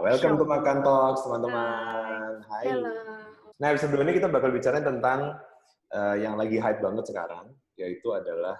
[0.00, 2.32] welcome to Makan Talks, teman-teman.
[2.46, 2.64] Hai.
[2.68, 2.90] Halo.
[3.58, 5.34] Nah, episode ini kita bakal bicara tentang
[5.90, 8.54] eh, yang lagi hype banget sekarang, yaitu adalah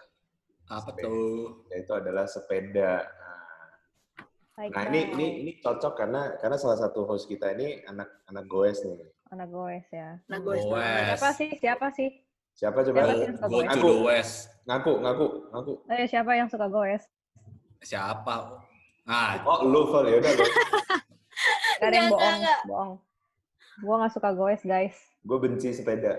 [0.66, 1.06] Apa sepeda.
[1.06, 1.64] tuh?
[1.70, 2.93] Yaitu adalah sepeda.
[3.04, 3.36] Nah,
[4.59, 8.45] Baik, Nah, ini ini ini cocok karena karena salah satu host kita ini anak anak
[8.45, 8.98] goes nih.
[9.29, 10.18] anak goes ya.
[10.27, 10.66] Nah, gue Goes.
[11.14, 11.50] Siapa sih?
[11.55, 12.09] Siapa sih?
[12.59, 12.98] Siapa coba?
[12.98, 13.86] Siapa yang suka go to Aku.
[13.86, 14.36] the west.
[14.66, 15.73] Ngaku, ngaku, ngaku.
[15.86, 17.05] Ayo siapa yang suka goes?
[17.79, 18.34] Siapa?
[19.07, 20.32] Nah, Oh, lu Val, ya udah.
[21.79, 22.37] Gak ada yang bohong.
[22.43, 22.93] enggak, Bohong.
[23.79, 24.96] Gua nggak suka goes guys.
[25.23, 26.18] Gue benci sepeda.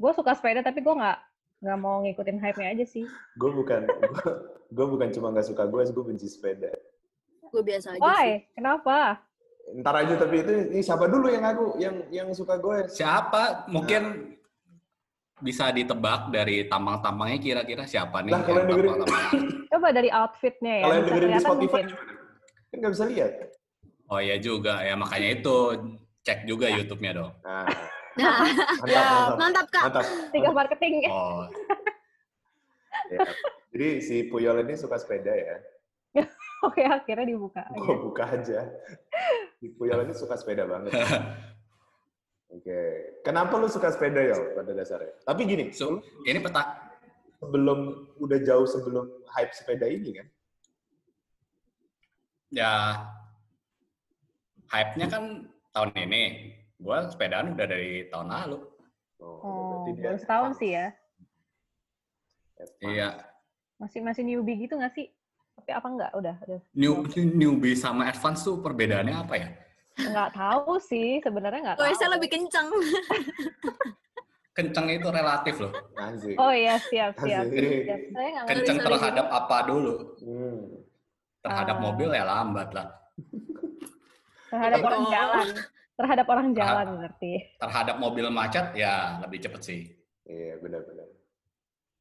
[0.00, 1.18] Gue suka sepeda tapi gue nggak
[1.62, 3.04] nggak mau ngikutin hype-nya aja sih.
[3.36, 3.84] Gue bukan
[4.76, 6.72] gue bukan cuma nggak suka goes, gue benci sepeda.
[7.52, 8.08] Gue biasa aja sih.
[8.08, 8.26] Why?
[8.56, 9.20] Kenapa?
[9.76, 12.96] Ntar aja tapi itu ini siapa dulu yang aku yang yang suka goes?
[12.96, 13.68] siapa?
[13.68, 14.32] Mungkin
[15.42, 18.32] bisa ditebak dari tampang-tampangnya kira-kira siapa nih?
[18.32, 19.68] Lah, kalau yang yang dengerin-?
[19.68, 20.84] Coba dari outfitnya ya.
[20.88, 21.86] Kalau dengerin di Spotify mungkin.
[22.72, 23.32] Kan nggak bisa lihat.
[24.12, 25.56] Oh iya juga ya makanya itu
[26.20, 27.32] cek juga YouTube-nya dong.
[27.40, 27.64] Nah,
[28.12, 29.82] Nah, mantap, Ya, mantap, mantap kak.
[29.88, 30.04] mantap.
[30.36, 30.92] Tiga marketing.
[31.08, 31.48] Oh,
[33.08, 33.24] Ya.
[33.72, 35.56] Jadi si Puyol ini suka sepeda ya.
[36.68, 37.64] Oke akhirnya dibuka.
[37.72, 37.96] Gue aja.
[38.04, 38.60] buka aja.
[39.56, 40.92] Si Puyol ini suka sepeda banget.
[42.52, 42.80] Oke.
[43.24, 45.12] Kenapa lu suka sepeda ya pada dasarnya?
[45.24, 46.92] Tapi gini, so, ini peta
[47.40, 50.28] sebelum udah jauh sebelum hype sepeda ini kan?
[52.52, 53.00] ya
[54.72, 55.24] hype-nya kan
[55.76, 56.22] tahun ini.
[56.82, 58.58] Gua sepedaan udah dari tahun lalu.
[59.22, 60.90] Oh, dia baru setahun sih ya.
[62.82, 63.08] Iya.
[63.78, 65.06] Masih masih newbie gitu nggak sih?
[65.54, 66.10] Tapi apa enggak?
[66.18, 66.60] Udah, udah.
[66.74, 69.48] New, newbie sama advance tuh perbedaannya apa ya?
[69.94, 71.86] Nggak tahu sih, sebenarnya nggak tahu.
[71.86, 72.68] Gue lebih kenceng.
[74.52, 75.72] Kenceng itu relatif loh.
[75.96, 76.36] Anjing.
[76.36, 77.48] Oh iya, siap, siap.
[77.48, 78.00] Siap.
[78.12, 78.46] Saya nggak.
[78.52, 79.94] Kenceng terhadap apa dulu?
[80.20, 80.60] Hmm.
[81.40, 81.82] Terhadap Ah.
[81.88, 82.88] mobil ya lambat lah.
[84.52, 85.46] Terhadap orang jalan.
[85.92, 87.32] Terhadap orang jalan berarti.
[87.56, 89.80] Terhadap mobil macet ya lebih cepet sih.
[90.28, 91.08] Iya, benar-benar.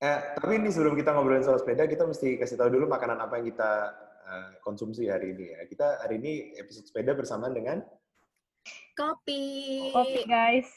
[0.02, 3.38] Eh, tapi ini sebelum kita ngobrolin soal sepeda, kita mesti kasih tahu dulu makanan apa
[3.40, 3.72] yang kita
[4.28, 5.62] eh, konsumsi hari ini ya.
[5.70, 7.80] Kita hari ini episode sepeda bersamaan dengan
[8.92, 9.90] Kopi.
[9.94, 10.68] Kopi guys.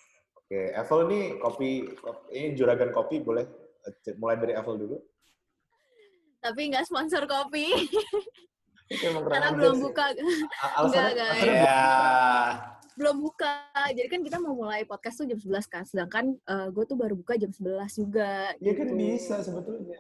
[0.44, 3.44] Oke, Evel nih kopi, kopi- ini juragan kopi boleh
[3.84, 4.96] eh, mulai dari Evel dulu.
[6.44, 7.72] Tapi nggak sponsor kopi.
[9.00, 10.04] Karena belum buka.
[10.84, 11.42] Enggak, guys.
[11.42, 11.84] Ya,
[12.94, 13.52] belum buka.
[13.90, 15.82] Jadi kan kita mau mulai podcast tuh jam 11 kan.
[15.82, 16.24] Sedangkan
[16.70, 17.64] gue tuh baru buka jam 11
[17.96, 18.54] juga.
[18.58, 18.96] Ya kan gitu.
[18.96, 19.98] bisa sebetulnya.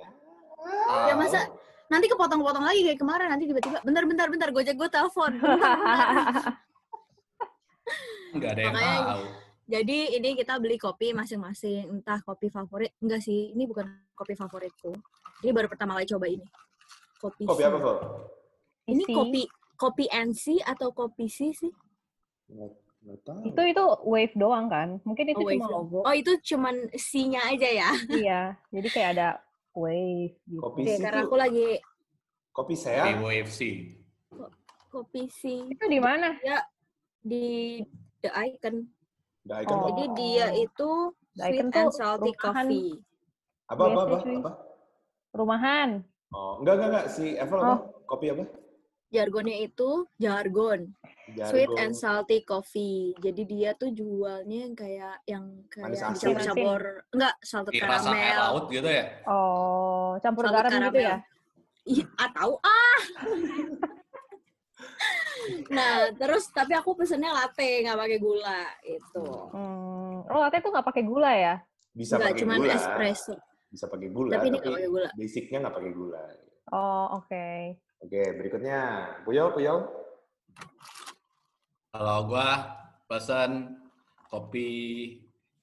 [1.08, 1.50] Ya masa
[1.84, 5.36] nanti kepotong-potong lagi kayak kemarin nanti tiba-tiba bentar bentar bentar gojek gue telepon
[8.34, 9.24] nggak ada yang Makanya- tahu.
[9.68, 14.90] jadi ini kita beli kopi masing-masing entah kopi favorit enggak sih ini bukan kopi favoritku
[15.44, 16.46] ini baru pertama kali coba ini
[17.20, 17.96] kopi Kopi apa, Vel?
[18.84, 19.42] Ini kopi
[19.74, 21.72] kopi NC atau kopi C sih
[22.44, 23.40] Nggak, nggak tahu.
[23.48, 25.00] Itu itu wave doang kan?
[25.02, 25.98] Mungkin itu oh, wave cuma logo.
[26.04, 28.40] oh itu cuman C-nya aja ya Iya.
[28.68, 29.28] Jadi kayak ada
[29.72, 30.60] wave gitu.
[30.60, 31.68] Kopi Oke, C karena itu aku lagi
[32.52, 33.18] kopi Di sehat.
[33.18, 33.60] WFC.
[34.88, 36.36] kopi C Itu di mana?
[37.18, 37.80] di
[38.20, 38.84] The Icon
[39.42, 39.88] Nggak icon Oh.
[39.88, 40.90] jadi dia itu
[41.34, 42.38] The sweet Icon and salty rumahan.
[42.38, 42.90] coffee
[43.64, 44.52] Apa, apa, Biasa, apa, apa?
[45.34, 45.90] Rumahan.
[46.30, 47.06] Oh, enggak, enggak, enggak.
[47.10, 47.74] Si Evel apa?
[47.74, 47.80] Oh.
[48.04, 48.44] Kopi apa?
[49.14, 50.90] Jargonnya itu jargon
[51.24, 51.80] Sweet Jargon.
[51.80, 53.16] and salty coffee.
[53.16, 56.80] Jadi dia tuh jualnya yang kayak yang kayak dicampur-campur
[57.16, 58.40] enggak salted rasa air caramel.
[58.44, 59.04] laut gitu ya.
[59.24, 61.16] Oh, campur Salted garam gitu ya?
[61.84, 62.98] Ih, ah tahu ah.
[65.76, 69.24] nah, terus tapi aku pesennya latte nggak pakai gula itu.
[69.52, 70.28] Hmm.
[70.28, 71.54] Oh, latte tuh nggak pakai gula ya?
[71.96, 72.76] Bisa pakai cuman gula.
[72.76, 73.34] espresso.
[73.72, 75.08] Bisa pakai gula, Tapi tapi, ini nggak pakai gula.
[75.16, 76.22] basicnya nggak pakai gula.
[76.72, 77.48] Oh, oke.
[78.04, 78.80] Oke, berikutnya.
[79.24, 79.80] Puyol, Puyol.
[81.88, 82.68] Kalau gua
[83.08, 83.80] pesen
[84.28, 84.68] kopi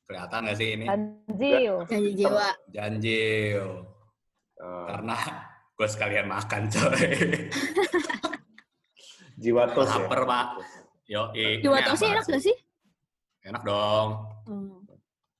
[0.09, 0.85] kelihatan nggak sih ini?
[0.89, 1.75] Tanzil.
[1.85, 2.47] Janji jiwa.
[2.73, 3.65] Janjil.
[4.57, 5.17] Eh, Karena
[5.77, 7.05] gue sekalian makan coy.
[9.41, 10.01] jiwa tos ya.
[10.01, 10.47] Lapar, Pak.
[11.11, 12.55] Yo, Jiwa tosnya enak gak sih?
[13.43, 14.09] Enak dong.
[14.47, 14.81] Hmm.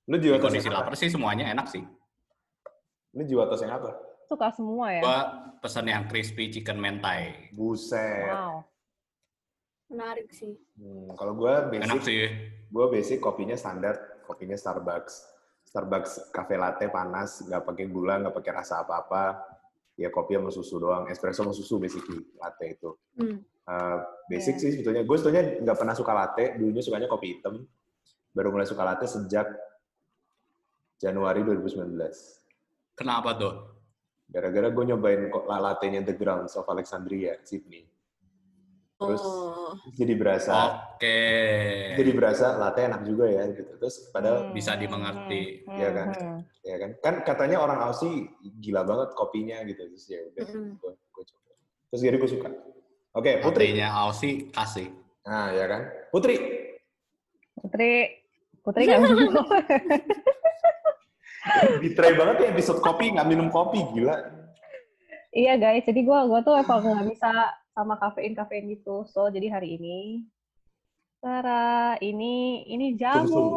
[0.06, 1.82] Lu jiwa tos kondisi lapar sih semuanya enak sih.
[3.16, 4.11] Lu jiwa tos yang apa?
[4.32, 5.04] Suka semua ya?
[5.04, 5.20] Gua
[5.60, 7.52] pesen yang crispy chicken mentai.
[7.52, 8.32] Buset.
[8.32, 8.64] Wow.
[9.92, 10.56] Menarik sih.
[10.80, 12.20] Hmm, kalau gua Enak basic, sih.
[12.72, 15.28] gua basic kopinya standar, kopinya Starbucks.
[15.68, 19.36] Starbucks cafe latte panas, nggak pakai gula, nggak pakai rasa apa-apa.
[20.00, 22.96] Ya kopi sama susu doang, espresso sama susu basically latte itu.
[23.20, 23.44] Hmm.
[23.68, 24.00] Uh,
[24.32, 24.62] basic Iya.
[24.64, 25.04] sih sebetulnya.
[25.04, 26.56] Gue sebetulnya nggak pernah suka latte.
[26.56, 27.60] Dulunya sukanya kopi hitam.
[28.32, 29.44] Baru mulai suka latte sejak
[30.96, 31.92] Januari 2019.
[32.96, 33.54] Kenapa tuh?
[34.32, 37.84] Gara-gara gue nyobain kok latte-nya The Grounds of Alexandria, Sydney.
[38.96, 39.74] Terus Oh.
[39.92, 40.54] jadi berasa
[40.94, 41.18] Oke.
[41.98, 43.74] jadi berasa latte enak juga ya gitu.
[43.76, 45.42] Terus padahal Hmm, bisa hmm, dimengerti.
[45.60, 46.08] hmm, Iya kan?
[46.14, 46.38] hmm.
[46.62, 48.30] ya kan kan katanya orang Aussie
[48.62, 50.78] gila banget kopinya gitu terus ya udah Mm-mm.
[50.78, 51.50] gue gue coba
[51.90, 52.48] terus jadi gue suka
[53.12, 54.86] oke Putri Latte-nya Aussie kasih.
[55.26, 55.82] nah ya kan
[56.14, 56.38] Putri
[57.52, 57.90] Putri,
[58.62, 59.42] Putri minum.
[61.82, 64.42] betray banget ya episode kopi nggak minum kopi gila
[65.32, 67.32] Iya guys, jadi gua gua tuh emang nggak bisa
[67.72, 69.08] sama kafein kafein gitu.
[69.08, 70.28] So jadi hari ini,
[71.24, 73.48] Tara, ini ini jamu.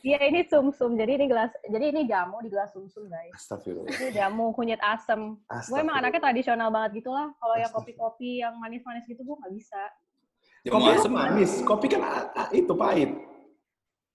[0.00, 0.96] Iya ini sumsum.
[0.96, 3.36] Jadi ini gelas, jadi ini jamu di gelas sumsum guys.
[3.36, 5.40] Astagfirullah Ini jamu kunyit asem.
[5.68, 7.28] Gue emang anaknya tradisional banget gitu lah.
[7.36, 9.80] Kalau yang kopi-kopi yang manis-manis gitu gue nggak bisa.
[10.64, 13.12] Jamu kopi asem asam manis kopi kan ah, ah, itu pahit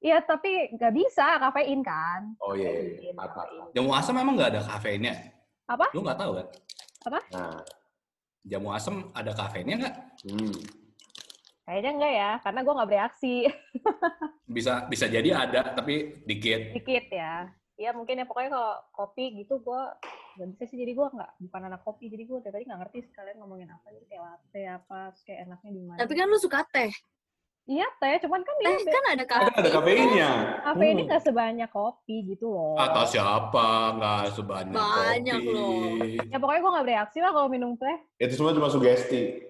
[0.05, 2.37] Iya tapi nggak bisa kafein kan.
[2.37, 3.11] oh iya iya, iya.
[3.17, 3.73] Maaf kafein.
[3.73, 5.13] Jamu asam emang nggak ada kafeinnya?
[5.65, 5.89] Apa?
[5.97, 6.47] Lu nggak tahu kan?
[7.33, 7.57] nah
[8.45, 9.95] Jamu asam ada kafeinnya nggak?
[10.29, 10.53] hmm.
[11.65, 13.35] Kayaknya enggak ya, karena gue nggak bereaksi
[14.55, 16.77] Bisa bisa jadi ada tapi dikit.
[16.77, 17.49] dikit ya.
[17.75, 19.81] Iya mungkin ya pokoknya kalau kopi gitu gue
[20.37, 22.97] nggak bisa sih jadi gue nggak bukan anak kopi jadi gue dari tadi nggak ngerti
[23.09, 25.97] sekalian ngomongin apa jadi kayak latte apa terus kayak enaknya di mana.
[26.05, 26.93] Tapi kan lu suka teh.
[27.65, 29.73] Iya teh cuman kan Teh dia kan ada ada ada kafein.
[29.73, 30.31] kafeinnya
[30.63, 31.07] kafe ini Hmm.
[31.07, 32.77] nggak sebanyak kopi gitu loh.
[32.77, 35.51] Atau siapa nggak sebanyak Banyak kopi.
[35.51, 35.97] loh.
[36.27, 37.97] Ya pokoknya gue nggak bereaksi lah kalau minum teh.
[38.17, 39.41] itu semua cuma sugesti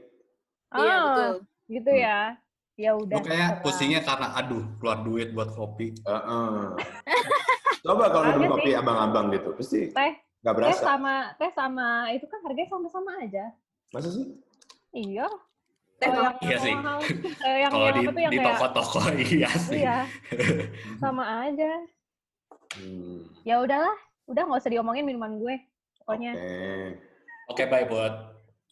[0.72, 1.34] Iya Ah, betul.
[1.70, 2.02] Gitu Hmm.
[2.02, 2.20] ya.
[2.76, 3.18] Ya Lu udah.
[3.18, 3.62] kayak terserah.
[3.62, 5.96] pusingnya karena aduh keluar duit buat kopi.
[5.98, 6.56] Heeh.
[7.86, 11.88] coba kalau minum Ada kopi abang-abang gitu pasti Teh, nggak teh berasa sama teh sama
[12.10, 13.46] itu kan harganya sama-sama aja.
[13.90, 14.26] masa sih
[14.92, 15.28] Iya.
[16.42, 16.74] Iya sih.
[16.76, 19.00] mahal, eh, yang, Kalau yang di, yang di toko-toko
[19.36, 19.82] iya sih.
[19.82, 19.98] Iya.
[21.02, 21.72] Sama aja.
[22.78, 23.26] hmm.
[23.46, 23.96] Ya udahlah,
[24.30, 25.56] udah nggak usah diomongin minuman gue.
[26.02, 26.38] Pokoknya.
[26.38, 26.98] Oke.
[27.46, 28.14] Oke, bye buat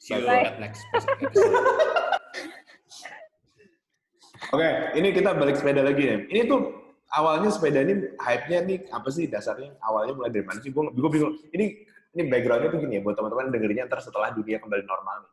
[0.01, 0.49] see you Bye.
[0.49, 0.81] at next.
[4.53, 4.69] Oke,
[4.99, 6.19] ini kita balik sepeda lagi nih.
[6.27, 6.61] Ini tuh
[7.15, 9.71] awalnya sepeda ini hype-nya nih apa sih dasarnya?
[9.79, 10.69] Awalnya mulai dari mana sih?
[10.73, 11.39] Gue gue bingung.
[11.55, 11.65] Ini
[12.13, 15.32] ini background-nya tuh gini ya buat teman-teman dengerinnya ntar setelah dunia kembali normal nih.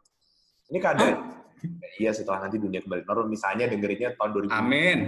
[0.71, 1.15] Ini keadaan
[2.01, 4.99] iya setelah nanti dunia kembali normal misalnya dengerinnya tahun 2050 Amin.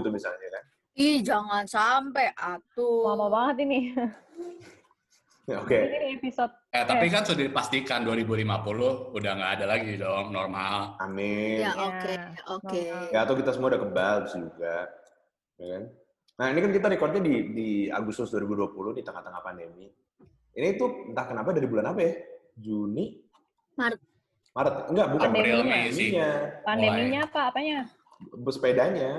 [0.00, 0.64] gitu misalnya kan.
[0.92, 3.12] Ih, jangan sampai atuh.
[3.12, 3.80] Lama banget ini.
[5.42, 5.74] Ya, Oke.
[5.74, 10.96] Ini episode Eh, tapi kan sudah dipastikan 2050 udah nggak ada lagi dong normal.
[11.02, 11.60] Amin.
[11.60, 12.12] Ya, Ya, oke,
[12.62, 12.80] oke.
[12.80, 13.10] normal.
[13.12, 14.76] Ya atau kita semua udah kebal juga.
[15.58, 15.82] Ya kan?
[16.40, 19.86] Nah, ini kan kita recordnya di di Agustus 2020 di tengah-tengah pandemi.
[20.52, 22.12] Ini tuh entah kenapa dari bulan apa ya?
[22.56, 23.18] Juni?
[23.76, 24.00] Maret.
[24.52, 24.74] Maret.
[24.92, 25.28] Enggak, bukan.
[25.32, 25.64] April Pandeminya.
[25.64, 26.08] Mei sih.
[26.12, 26.60] Pandeminya.
[26.68, 27.40] pandeminya apa?
[27.48, 27.78] Apanya?
[28.52, 29.10] Sepedanya.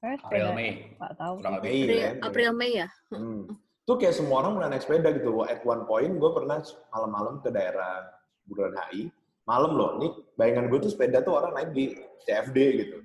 [0.00, 0.46] Eh, April.
[0.54, 0.70] Mei.
[0.96, 1.34] Nggak tahu.
[1.42, 1.70] Kurang lebih.
[1.70, 2.14] Mei April, kan?
[2.22, 2.88] April Mei ya?
[3.10, 3.42] Hmm.
[3.84, 5.42] Tuh kayak semua orang mulai naik sepeda gitu.
[5.42, 6.62] At one point gue pernah
[6.94, 8.06] malam-malam ke daerah
[8.46, 9.10] Bundaran HI.
[9.50, 12.96] Malam loh, nih bayangan gue tuh sepeda tuh orang naik di CFD gitu.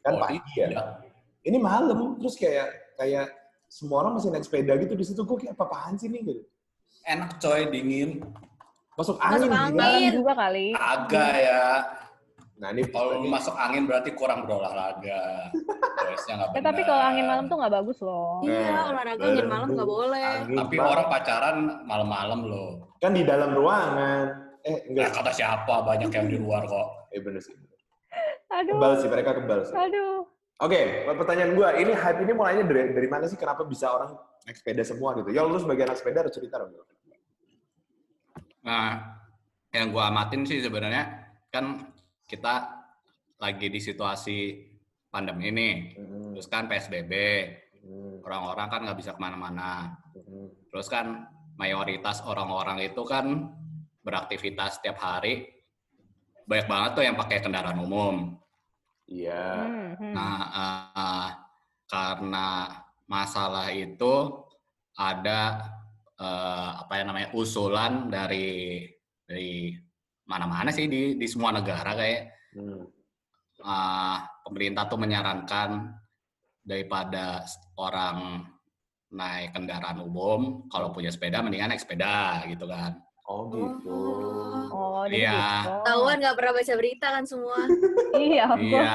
[0.00, 0.66] Kan Oh, pagi iya.
[0.72, 0.82] ya.
[1.44, 3.28] Ini malam, terus kayak kayak
[3.68, 6.42] semua orang masih naik sepeda gitu di situ gue kayak apa-apaan sih nih gitu.
[7.04, 8.24] Enak coy, dingin.
[8.92, 9.72] Masuk Masuk angin, angin.
[9.72, 9.82] gila.
[9.82, 10.66] Malam juga kali.
[10.72, 11.64] Agak ya.
[12.54, 15.22] Nah ini Kalau ini- masuk angin berarti kurang berolahraga.
[16.52, 18.44] Ya, tapi kalau angin malam tuh nggak bagus loh.
[18.44, 20.20] Iya, Nah, olahraga angin malam nggak boleh.
[20.44, 20.86] angin, Tapi Pak.
[20.86, 22.70] orang pacaran malam-malam loh.
[22.98, 24.26] kan di dalam ruangan.
[24.62, 25.08] Eh Nah, enggak.
[25.10, 27.08] kata siapa banyak yang di luar kok.
[27.10, 27.56] Eh bener sih.
[28.52, 28.76] Aduh.
[28.76, 29.74] Kebal sih mereka kebal sih.
[29.74, 30.22] Aduh.
[30.60, 33.34] Oke, pertanyaan gue, ini hype ini mulainya dari dari mana sih?
[33.34, 35.32] Kenapa bisa orang naik sepeda semua gitu?
[35.32, 36.76] Ya lu sebagai anak sepeda harus cerita dong.
[38.62, 39.18] Nah,
[39.74, 41.90] yang gua amatin sih sebenarnya kan
[42.26, 42.82] kita
[43.42, 44.38] lagi di situasi
[45.10, 45.70] pandemi ini.
[45.98, 47.12] Hmm, Terus kan PSBB,
[47.82, 49.98] hmm, orang-orang kan nggak bisa ke mana-mana.
[50.14, 50.70] hmm.
[50.70, 51.28] Terus kan
[51.58, 53.52] mayoritas orang-orang itu kan
[54.00, 55.46] beraktivitas setiap hari.
[56.48, 58.34] Banyak banget tuh yang pakai kendaraan umum.
[59.06, 59.68] Iya.
[60.00, 61.28] Nah, eh,
[61.86, 62.48] karena
[63.04, 64.32] masalah itu
[64.96, 65.60] ada
[66.22, 68.86] eh, apa yang namanya usulan dari
[69.26, 69.74] dari
[70.24, 72.84] mana-mana sih di di semua negara kayak Hmm.
[73.58, 75.88] eh, pemerintah tuh menyarankan
[76.60, 77.42] daripada
[77.74, 78.44] orang
[79.10, 82.96] naik kendaraan umum kalau punya sepeda mendingan naik sepeda gitu kan.
[83.24, 84.00] Oh gitu.
[84.68, 85.40] Oh, jadi Iya.
[85.62, 85.72] gitu.
[85.86, 87.56] Tahuan nggak pernah baca berita kan semua.
[88.12, 88.92] Iya, gua Iya.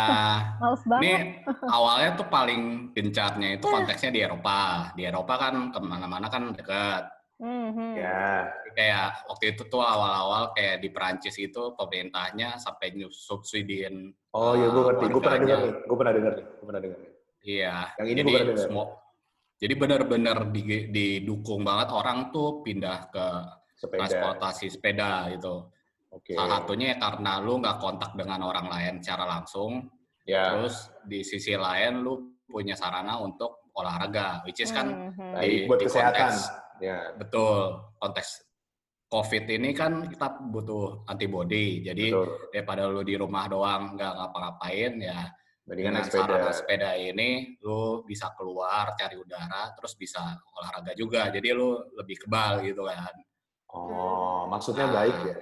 [0.62, 1.26] males Ini banget.
[1.68, 2.62] awalnya tuh paling
[2.94, 4.94] gencarnya itu konteksnya di Eropa.
[4.94, 7.10] Di Eropa kan ke mana-mana kan dekat.
[7.38, 7.94] Hmm, hmm.
[7.94, 8.50] Ya.
[8.74, 14.10] Kayak waktu itu tuh awal-awal kayak di Perancis itu pemerintahnya sampai subsidiin.
[14.34, 15.04] Oh iya, gue ngerti.
[15.08, 15.74] Gue pernah dengar nih.
[15.86, 16.46] Gue pernah dengar nih.
[16.50, 17.12] Gue pernah dengar nih.
[17.48, 17.76] Iya.
[17.96, 18.62] Yang ini jadi bukan dengar.
[18.66, 18.86] semua.
[19.58, 23.26] Jadi benar-benar di- didukung banget orang tuh pindah ke
[23.74, 23.98] Sepeda.
[24.06, 25.66] transportasi sepeda gitu.
[26.10, 26.34] Oke.
[26.34, 29.86] Salah satunya ya karena lu nggak kontak dengan orang lain secara langsung.
[30.26, 30.54] Ya.
[30.54, 32.14] Terus di sisi lain lu
[32.46, 35.34] punya sarana untuk olahraga, which is kan Mhm.
[35.38, 36.34] Baik di- buat di kesehatan.
[36.34, 37.12] konteks- Ya.
[37.18, 38.44] betul konteks
[39.08, 41.80] COVID ini kan kita butuh antibody.
[41.80, 42.28] Jadi Betul.
[42.52, 45.32] daripada lu di rumah doang nggak ngapa-ngapain ya
[45.64, 46.24] Mendingan dengan sepeda.
[46.28, 50.20] sarana sepeda ini lu bisa keluar cari udara terus bisa
[50.60, 51.32] olahraga juga.
[51.32, 53.16] Jadi lu lebih kebal gitu kan.
[53.72, 54.94] Oh, maksudnya Ah.
[55.04, 55.36] baik ya.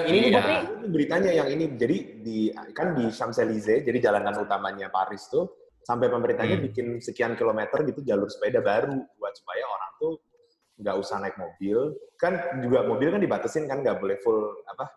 [0.00, 0.40] Yang ini nih Iya.
[0.80, 2.38] ini beritanya yang ini jadi di
[2.72, 5.44] kan di Champs-Élysées, jadi jalanan utamanya Paris tuh
[5.84, 6.64] sampai pemerintahnya Hmm.
[6.72, 10.12] bikin sekian kilometer gitu jalur sepeda baru buat supaya orang tuh
[10.84, 11.96] nggak usah naik mobil.
[12.20, 14.92] Kan juga mobil kan dibatasin kan nggak boleh full apa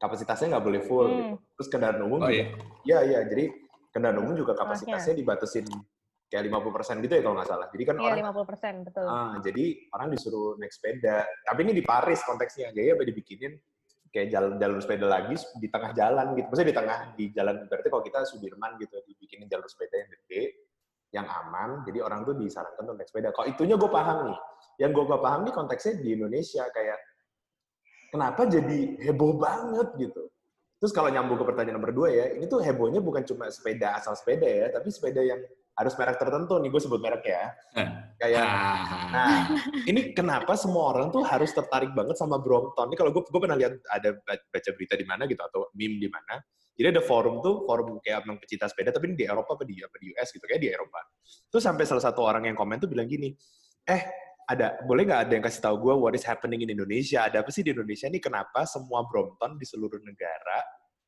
[0.00, 1.06] kapasitasnya nggak boleh full.
[1.06, 1.16] Hmm.
[1.20, 1.34] gitu.
[1.60, 2.46] Terus kendaraan umum Oh juga iya.
[2.88, 3.20] Iya, iya.
[3.28, 3.44] Jadi
[3.92, 5.68] kendaraan umum juga kapasitasnya dibatasin
[6.26, 7.66] kayak 50% gitu ya kalau nggak salah.
[7.70, 9.04] Jadi kan Iya, orang 50%, betul.
[9.06, 9.64] ah, jadi
[9.94, 11.16] orang disuruh naik sepeda.
[11.44, 12.72] Tapi ini di Paris konteksnya.
[12.74, 13.52] Jadi apa dibikinin
[14.10, 16.46] kayak jalan jalur sepeda lagi di tengah jalan gitu.
[16.48, 20.65] Maksudnya di tengah di jalan berarti kalau kita Sudirman gitu dibikinin jalur sepeda yang gede
[21.14, 23.30] yang aman, jadi orang tuh disarankan untuk naik sepeda.
[23.30, 24.38] Kalau itunya gue paham nih.
[24.76, 26.98] Yang gue gak paham nih konteksnya di Indonesia kayak
[28.12, 30.28] kenapa jadi heboh banget gitu.
[30.76, 34.12] Terus kalau nyambung ke pertanyaan nomor dua ya, ini tuh hebohnya bukan cuma sepeda asal
[34.12, 35.40] sepeda ya, tapi sepeda yang
[35.76, 37.44] harus merek tertentu nih, gue sebut merek ya.
[37.80, 37.88] Eh.
[38.16, 38.80] Kayak, Ah.
[39.12, 39.40] nah,
[39.88, 42.92] ini kenapa semua orang tuh harus tertarik banget sama Brompton?
[42.92, 46.08] Ini kalau gue, gue pernah lihat ada baca berita di mana gitu, atau meme di
[46.08, 46.40] mana.
[46.76, 49.80] Jadi ada forum tuh, forum kayak memang pecinta sepeda, tapi ini di Eropa apa di,
[49.80, 51.00] apa di US gitu, kayak di Eropa.
[51.48, 53.32] Terus sampai salah satu orang yang komen tuh bilang gini,
[53.88, 54.02] eh
[54.46, 57.24] ada boleh nggak ada yang kasih tahu gue what is happening in Indonesia?
[57.26, 58.22] Ada apa sih di Indonesia nih?
[58.22, 60.60] Kenapa semua Brompton di seluruh negara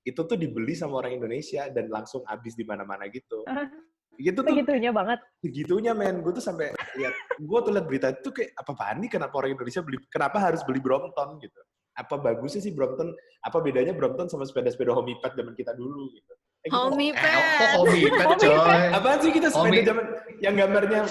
[0.02, 3.44] itu tuh dibeli sama orang Indonesia dan langsung habis di mana-mana gitu?
[4.18, 5.22] Gitu tuh Segitunya banget.
[5.38, 9.10] segitunya men gue tuh sampai lihat gue tuh lihat berita itu kayak apa apaan nih
[9.14, 11.60] kenapa orang Indonesia beli kenapa harus beli Brompton gitu
[11.98, 13.10] apa bagusnya sih Brompton
[13.42, 16.74] apa bedanya Brompton sama sepeda-sepeda homipad zaman kita dulu gitu Eh, gitu.
[16.74, 18.82] Homie Eh, kok coy?
[18.90, 20.04] apaan sih kita sepeda zaman
[20.38, 21.06] yang gambarnya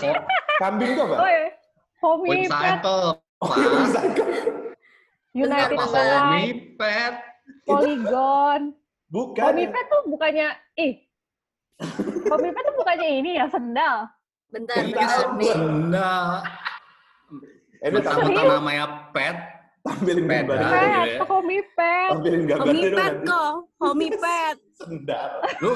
[0.58, 1.48] kambing tuh apa Oh, ya.
[2.44, 3.03] Pet, cycle.
[3.39, 3.58] oh, Pak.
[3.58, 4.29] Misalkan.
[5.34, 5.77] United
[6.75, 7.13] pet?
[7.63, 8.62] Polygon.
[9.08, 10.94] bukan Homie Pet tuh bukannya, ih,
[12.27, 14.12] Homie Pet tuh bukannya ini ya, sendal.
[14.48, 15.32] Bentar, Bentar.
[15.39, 16.27] Sendal.
[17.77, 19.56] eh Mentang-mentang namanya pet.
[19.89, 20.38] Tampilin Sepeda.
[20.38, 21.20] gambarnya Ah, Pet, gitu ya.
[21.25, 22.10] Homie Pet.
[22.10, 23.53] tampilin gambarnya Homie dong pet nanti kok.
[23.77, 24.58] Homie pet.
[24.77, 25.72] sendal Lu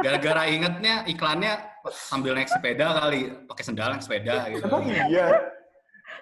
[0.00, 1.52] gara-gara ingetnya iklannya
[1.88, 4.64] sambil naik sepeda kali, pakai sendal naik sepeda gitu.
[4.64, 5.26] emang iya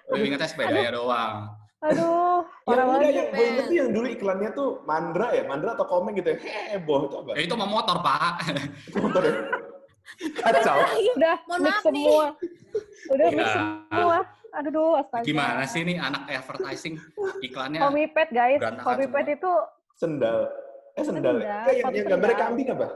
[0.06, 1.36] Lu ingetnya sepedanya doang.
[1.78, 3.00] Aduh, yang banget.
[3.08, 6.38] yang gue inget yang dulu iklannya tuh Mandra ya Mandra atau Komeng gitu ya
[6.74, 8.32] heboh itu apa Ya itu mau motor, Pak.
[8.84, 9.34] Itu motor ya?
[10.34, 10.76] kacau
[11.14, 12.24] Udah Mohon mix semua.
[13.08, 13.54] Udah mix Ya.
[13.54, 14.18] semua.
[14.48, 15.24] Aduh, duh, astaga.
[15.24, 16.96] Gimana sih nih anak advertising
[17.40, 17.80] iklannya?
[17.84, 18.58] Homie Pet, guys.
[18.58, 18.96] Semua.
[18.96, 19.52] Pet itu,
[19.94, 20.38] sendal
[20.94, 22.86] eh sendal, Sendal, Kayak yang, yang gambarnya kambing apa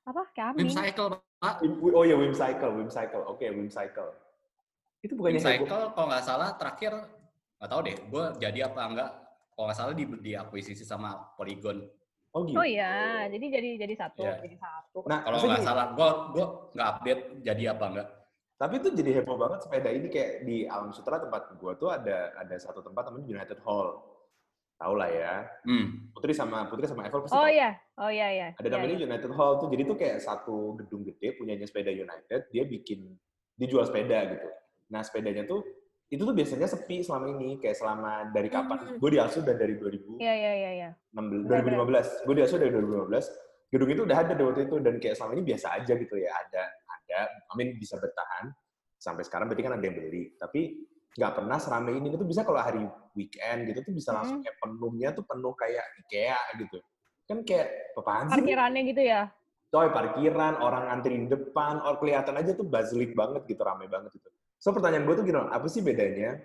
[0.00, 0.68] apa, Wim kambing.
[0.68, 1.54] Cycle, Pak.
[1.64, 4.10] Wim- oh ya Wim Cycle Wim Cycle oke Wim Cycle
[5.00, 6.92] itu Wim bukannya heboh Cycle kalau nggak salah terakhir
[7.56, 9.10] nggak tahu deh, gue jadi apa enggak?
[9.52, 11.84] Kalau nggak salah di diakuisisi sama Polygon.
[12.30, 14.38] oh gitu Oh iya, jadi jadi jadi satu, Iya.
[14.40, 14.98] jadi satu.
[15.04, 18.08] nah Kalau nggak salah, gue gue nggak update jadi apa enggak.
[18.60, 22.28] Tapi itu jadi heboh banget sepeda ini kayak di Alam Sutra tempat gua tuh ada
[22.36, 24.04] ada satu tempat namanya United Hall.
[24.76, 25.48] Tahu lah ya.
[25.64, 26.12] Hmm.
[26.12, 28.48] Putri sama Putri sama Evel pasti Oh iya, oh iya iya.
[28.52, 29.04] ada Iya, namanya iya.
[29.08, 29.68] United Hall tuh.
[29.72, 33.16] Jadi tuh kayak satu gedung gede punyanya sepeda United dia bikin
[33.56, 34.48] dijual sepeda gitu.
[34.92, 35.64] Nah sepedanya tuh
[36.12, 37.56] itu tuh biasanya sepi selama ini.
[37.64, 38.76] Kayak selama dari kapan?
[38.76, 38.96] Hmm.
[39.00, 40.90] gue di Asu dan dari 2000 Iya iya iya iya.
[41.16, 44.76] 16, Benar, 2015 gue di Asu dari 2015 gedung itu udah ada dari waktu itu
[44.84, 46.64] dan kayak selama ini biasa aja gitu ya ada
[47.10, 48.54] ada amin bisa bertahan.
[48.94, 50.38] Sampai sekarang berarti kan ada yang beli.
[50.38, 50.86] Tapi
[51.18, 52.06] nggak pernah seramai ini.
[52.14, 52.86] Itu bisa kalau hari
[53.18, 54.46] weekend gitu tuh bisa langsung Hmm.
[54.46, 56.78] kayak penuhnya tuh penuh kayak IKEA gitu.
[57.26, 57.66] Kan kayak
[57.98, 58.34] apaan sih?
[58.38, 59.22] Parkirannya gitu ya.
[59.70, 64.10] coy parkiran orang ngantri di depan or kelihatan aja tuh bazlik banget gitu rame banget
[64.18, 64.26] itu.
[64.58, 66.42] So pertanyaan gue tuh gini apa sih bedanya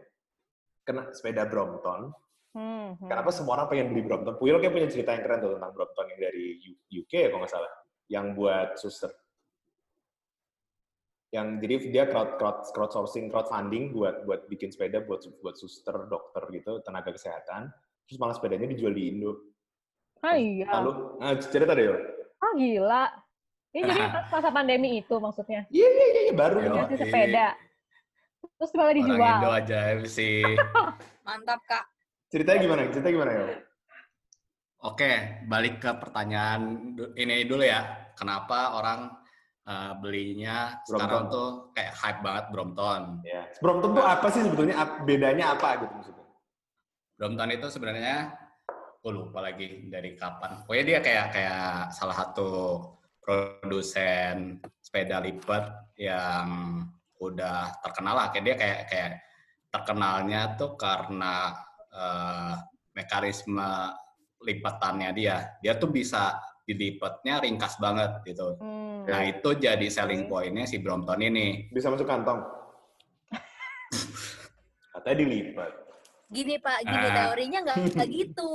[0.85, 2.13] kena sepeda Brompton?
[2.53, 3.09] Hmm, hmm.
[3.09, 4.37] kenapa semua orang pengen beli Brompton?
[4.37, 6.45] Puyol kayak punya cerita yang keren tuh tentang Brompton yang dari
[6.85, 7.71] UK ya kalau nggak salah.
[8.13, 9.09] Yang buat suster
[11.35, 16.47] yang jadi dia crowd crowd crowdsourcing crowdfunding buat buat bikin sepeda buat buat suster dokter
[16.55, 17.67] gitu tenaga kesehatan
[18.07, 19.51] terus malah sepedanya dijual di Indo
[20.23, 20.65] Ah iya.
[20.79, 21.97] lalu nah, cerita deh yo
[22.45, 23.05] Ah gila.
[23.75, 25.67] Ini jadi pas masa pandemi itu maksudnya.
[25.73, 26.57] iya iya iya iya, baru.
[26.61, 27.03] Dikasih iya.
[27.03, 27.47] sepeda.
[28.55, 29.35] Terus malah Orang dijual.
[29.35, 30.39] Indo aja sih.
[31.27, 31.85] Mantap, Kak.
[32.25, 33.47] ceritanya gimana ceritanya gimana yo
[34.85, 35.11] Oke,
[35.49, 38.11] balik ke pertanyaan ini dulu ya.
[38.13, 39.09] Kenapa orang
[39.65, 41.33] eh, belinya sekarang Brompton.
[41.33, 43.01] tuh kayak hype banget Brompton?
[43.25, 43.43] Ya.
[43.59, 44.75] Brompton tuh apa sih sebetulnya?
[45.03, 46.25] Bedanya apa gitu maksudnya?
[47.15, 48.17] Brompton itu sebenarnya
[49.05, 50.65] gue lupa lagi dari kapan.
[50.65, 52.49] Pokoknya dia kayak kayak salah satu
[53.21, 56.81] produsen sepeda lipat yang
[57.21, 58.27] udah terkenal lah.
[58.33, 59.11] Kayak dia kayak kayak
[59.69, 61.53] terkenalnya tuh karena
[61.93, 62.53] eh,
[62.95, 63.93] mekanisme
[64.41, 65.57] lipatannya dia.
[65.61, 68.57] Dia tuh bisa dilipatnya ringkas banget gitu.
[68.57, 68.94] Hmm.
[69.05, 71.69] Nah itu jadi selling point-nya si Brompton ini.
[71.69, 72.41] Bisa masuk kantong.
[74.93, 75.71] Katanya dilipat.
[76.25, 77.13] Gini Pak, gini Ah.
[77.13, 78.49] teorinya nggak gitu.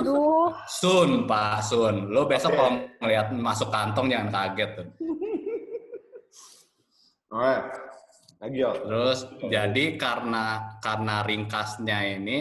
[0.00, 2.08] Aduh, Sun, Pak Sun.
[2.08, 2.58] Lo besok Oke.
[2.58, 4.86] kalau ngeliat masuk kantong jangan kaget tuh.
[7.30, 7.54] Oke.
[8.42, 8.70] Lagi yo.
[8.74, 10.44] Terus jadi karena
[10.80, 12.38] karena ringkasnya ini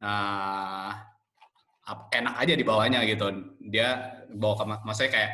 [0.00, 0.90] eh,
[1.82, 3.26] ap- enak aja dibawanya gitu.
[3.60, 4.00] Dia
[4.32, 5.30] bawa ke maksudnya kayak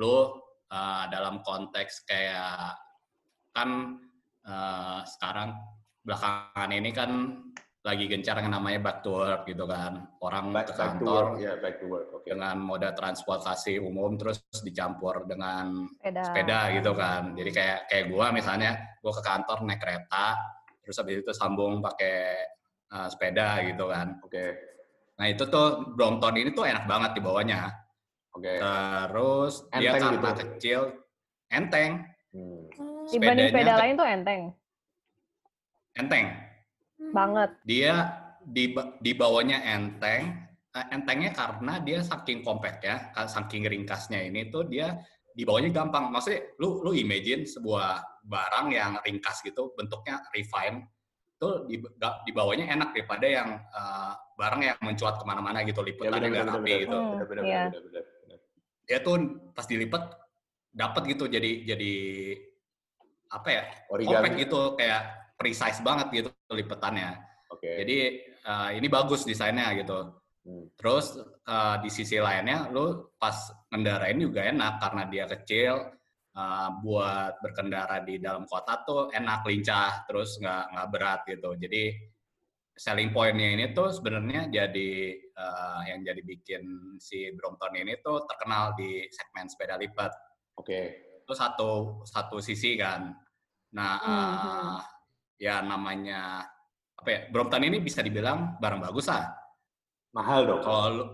[0.00, 0.32] lu
[0.74, 2.74] eh, dalam konteks kayak
[3.54, 4.02] kan
[4.42, 5.54] eh, sekarang
[6.02, 7.10] belakangan ini kan
[7.84, 10.08] lagi gencar yang namanya back to work gitu kan.
[10.24, 11.44] Orang Back, ke back to kantor work.
[11.44, 12.08] Ya, back to work.
[12.16, 12.32] Oke.
[12.32, 16.22] dengan moda transportasi umum terus dicampur dengan sepeda.
[16.24, 17.36] sepeda gitu kan.
[17.36, 20.26] Jadi kayak kayak gua misalnya gua ke kantor naik kereta,
[20.80, 22.16] terus habis itu sambung pakai
[22.88, 24.16] uh, sepeda gitu kan.
[24.24, 24.44] Oke.
[25.20, 27.83] Nah itu tuh Brompton ini tuh enak banget dibawanya.
[28.34, 28.52] Oke.
[28.52, 30.42] Terus dia Enteng karena gitu.
[30.42, 30.80] kecil,
[31.48, 31.92] enteng,
[32.34, 32.66] Hmm.
[33.06, 34.42] Dibanding sepeda ke- lain tuh enteng
[35.94, 36.26] enteng.
[37.14, 37.50] banget.
[37.62, 37.94] Dia
[38.42, 40.34] di di bawahnya enteng,
[40.68, 44.98] eh, entengnya karena dia saking compact ya, saking ringkasnya ini tuh dia
[45.30, 46.10] di bawahnya gampang.
[46.10, 50.90] Maksudnya lu lu imagine sebuah barang yang ringkas gitu, bentuknya refine,
[51.36, 51.78] tuh di,
[52.24, 56.34] di bawahnya enak daripada yang eh, barang yang mencuat ke mana-mana gitu, Ya liputannya benar
[56.34, 56.96] nggak rapi gitu.
[56.98, 57.62] Hmm, Benar benar iya.
[57.70, 57.82] benar benar.
[57.86, 58.04] benar.
[58.84, 60.12] Dia tuh pas dilipat
[60.74, 61.94] dapat gitu, jadi jadi
[63.32, 63.62] apa ya?
[63.88, 64.42] Compact Origami.
[64.44, 65.02] gitu, kayak
[65.34, 67.18] precise banget gitu lipatannya.
[67.50, 67.82] Oke.
[67.82, 70.14] Jadi eh, ini bagus desainnya gitu.
[70.44, 70.68] Hmm.
[70.76, 73.34] Terus eh, di sisi lainnya, lu pas
[73.72, 75.74] ngendarain juga enak karena dia kecil.
[76.34, 81.54] eh, buat berkendara di dalam kota tuh enak, lincah, terus nggak nggak berat gitu.
[81.54, 81.94] Jadi
[82.74, 86.62] selling point-nya ini tuh sebenarnya jadi eh, yang jadi bikin
[87.02, 90.10] si Brompton ini tuh terkenal di segmen sepeda lipat
[90.58, 90.80] Oke.
[91.24, 93.10] itu satu satu sisi kan.
[93.74, 94.78] Nah, Hmm, eh,
[95.42, 96.46] ya namanya
[96.94, 97.20] apa ya?
[97.30, 99.34] Brompton ini bisa dibilang barang bagus lah.
[100.14, 100.62] Mahal dong.
[100.62, 101.04] Kalau lu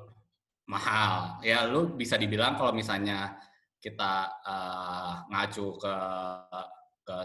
[0.69, 3.41] mahal, ya lu bisa dibilang kalau misalnya
[3.81, 5.95] kita eh, ngacu ke,
[7.09, 7.17] ke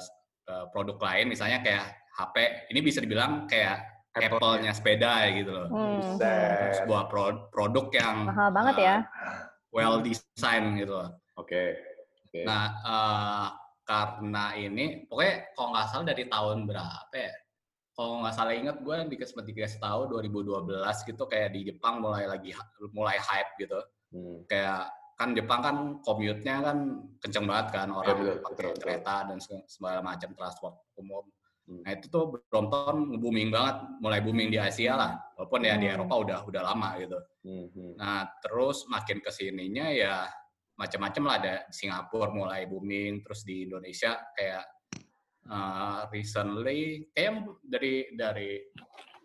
[0.46, 2.36] ke produk lain, misalnya kayak HP,
[2.72, 4.72] ini bisa dibilang kayak Apple-nya.
[4.72, 5.68] Sepeda gitu loh.
[5.68, 6.00] Hmm.
[6.00, 6.84] Buset.
[6.84, 8.98] Sebuah pro- produk yang Mahal banget eh, ya.
[9.76, 11.10] well design gitu loh.
[11.36, 11.76] Oke.
[12.32, 12.48] Oke.
[12.48, 13.48] Nah, eh,
[13.86, 17.34] karena ini, pokoknya kalau nggak salah dari tahun berapa ya?
[17.96, 22.28] Kalau nggak salah ingat gue di sempat dikasih tahu 2012 gitu kayak di Jepang mulai
[22.28, 22.52] lagi
[22.92, 23.80] mulai hype gitu.
[24.12, 24.44] Hmm.
[24.52, 26.78] Kayak kan Jepang kan commute-nya kan
[27.24, 28.84] kenceng banget kan orang betul, pakai betul, betul.
[28.84, 31.24] kereta dan seg- segala macam transport umum.
[31.66, 35.12] Nah itu tuh Brompton booming banget, mulai booming di Asia lah.
[35.34, 35.96] Walaupun ya di Hmm.
[35.98, 37.20] Eropa udah udah lama gitu.
[37.42, 37.66] Hmm.
[37.74, 37.94] Hmm.
[37.98, 40.30] Nah, terus makin ke sininya ya
[40.78, 44.66] macam-macam lah ada Singapura mulai booming, terus di Indonesia kayak
[45.50, 48.60] uh, recently kayak dari dari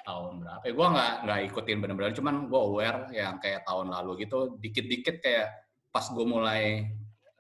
[0.06, 0.62] tahun berapa?
[0.64, 5.20] Ya, gue nggak nggak ikutin bener-bener, cuman gue aware yang kayak tahun lalu gitu, dikit-dikit
[5.20, 5.48] kayak
[5.90, 6.86] pas gue mulai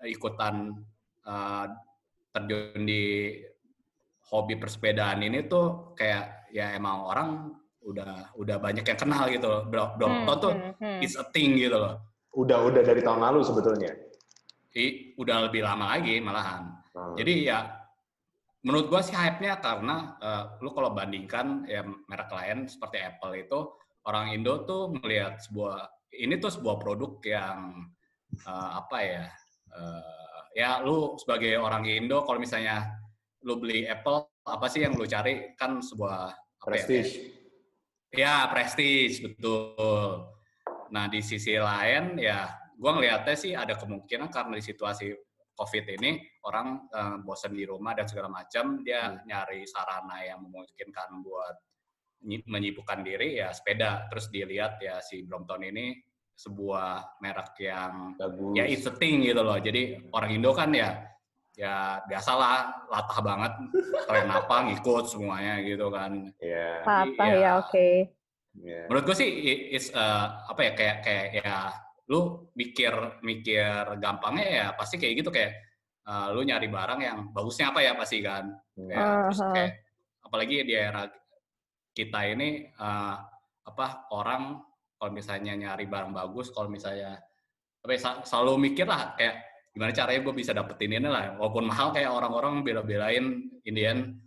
[0.04, 0.74] ikutan
[1.24, 1.66] uh,
[2.34, 3.36] terjun di
[4.30, 7.30] hobi persepedaan ini tuh kayak ya emang orang
[7.82, 9.62] udah udah banyak yang kenal gitu loh.
[9.66, 11.04] Bro- Brompton tuh Hmm, hmm, hmm.
[11.04, 11.98] it's a thing gitu loh.
[12.36, 13.90] Udah udah dari tahun lalu sebetulnya.
[14.70, 16.70] I, udah lebih lama lagi malahan.
[16.94, 17.18] Hmm.
[17.18, 17.66] Jadi ya
[18.62, 23.58] menurut gua sih hype-nya karena eh, lu kalau bandingkan ya merek lain seperti Apple itu
[24.06, 27.88] orang Indo tuh melihat sebuah ini tuh sebuah produk yang
[28.46, 29.24] eh, apa ya
[29.74, 33.00] eh, ya lu sebagai orang Indo kalau misalnya
[33.42, 37.12] lu beli Apple apa sih yang lu cari kan sebuah apa ya, prestige.
[38.10, 40.26] Ya, prestige, betul.
[40.90, 45.14] Nah, di sisi lain, ya, gue ngelihatnya sih ada kemungkinan karena di situasi
[45.54, 49.22] COVID ini, orang eh, bosan di rumah dan segala macam, dia Hmm.
[49.24, 51.56] nyari sarana yang memungkinkan buat
[52.26, 54.10] nyi- menyibukkan diri, ya sepeda.
[54.10, 55.94] Terus dilihat ya si Brompton ini
[56.34, 58.56] sebuah merek yang Bagus.
[58.56, 59.60] ya it's a thing gitu loh.
[59.60, 60.96] Jadi orang Indo kan ya
[61.54, 63.52] ya biasalah latah banget
[64.06, 66.82] keren apa ngikut semuanya gitu kan Iya.
[66.86, 67.38] Patah Iya.
[67.42, 67.88] ya, oke.
[68.50, 68.82] Iya.
[68.90, 69.30] menurut gue sih
[69.70, 71.56] is uh, apa ya kayak kayak ya
[72.10, 72.90] lu mikir
[73.22, 75.54] mikir gampangnya ya pasti kayak gitu kayak
[76.02, 78.90] uh, lu nyari barang yang bagusnya apa ya pasti kan Iya.
[78.90, 79.52] Kayak, terus Aha.
[79.54, 79.72] kayak
[80.20, 81.02] apalagi di era
[81.90, 83.16] kita ini uh,
[83.66, 84.58] apa orang
[84.96, 87.16] kalau misalnya nyari barang bagus, kalau misalnya
[87.80, 91.38] apa ya, selalu mikir lah kayak gimana caranya gue bisa dapetin ini lah.
[91.38, 94.18] Walaupun mahal kayak orang-orang bela-belain Indian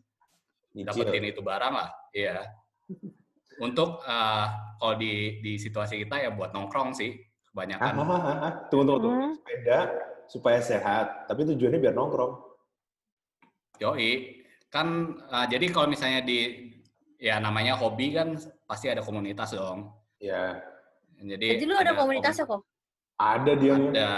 [0.74, 1.90] dapetin itu barang lah.
[2.16, 2.48] Iya.
[3.62, 4.46] Untuk eh,
[4.80, 7.14] kalau di di situasi kita ya buat nongkrong sih
[7.52, 7.94] kebanyakan.
[7.94, 8.54] hah, hah, hah.
[8.72, 9.20] Tunggu, tunggu, tunggu.
[9.20, 9.34] Hmm.
[9.38, 9.80] Sepeda
[10.26, 12.34] supaya sehat, tapi tujuannya biar nongkrong.
[13.84, 14.42] Yoi.
[14.74, 16.72] Kan eh, jadi kalau misalnya di
[17.22, 19.92] ya namanya hobi kan pasti ada komunitas dong.
[20.24, 20.56] Ya,
[21.20, 22.64] Jadi Jadi lu ada komunitasnya kok?
[23.20, 23.76] ada dia.
[23.76, 24.12] Ada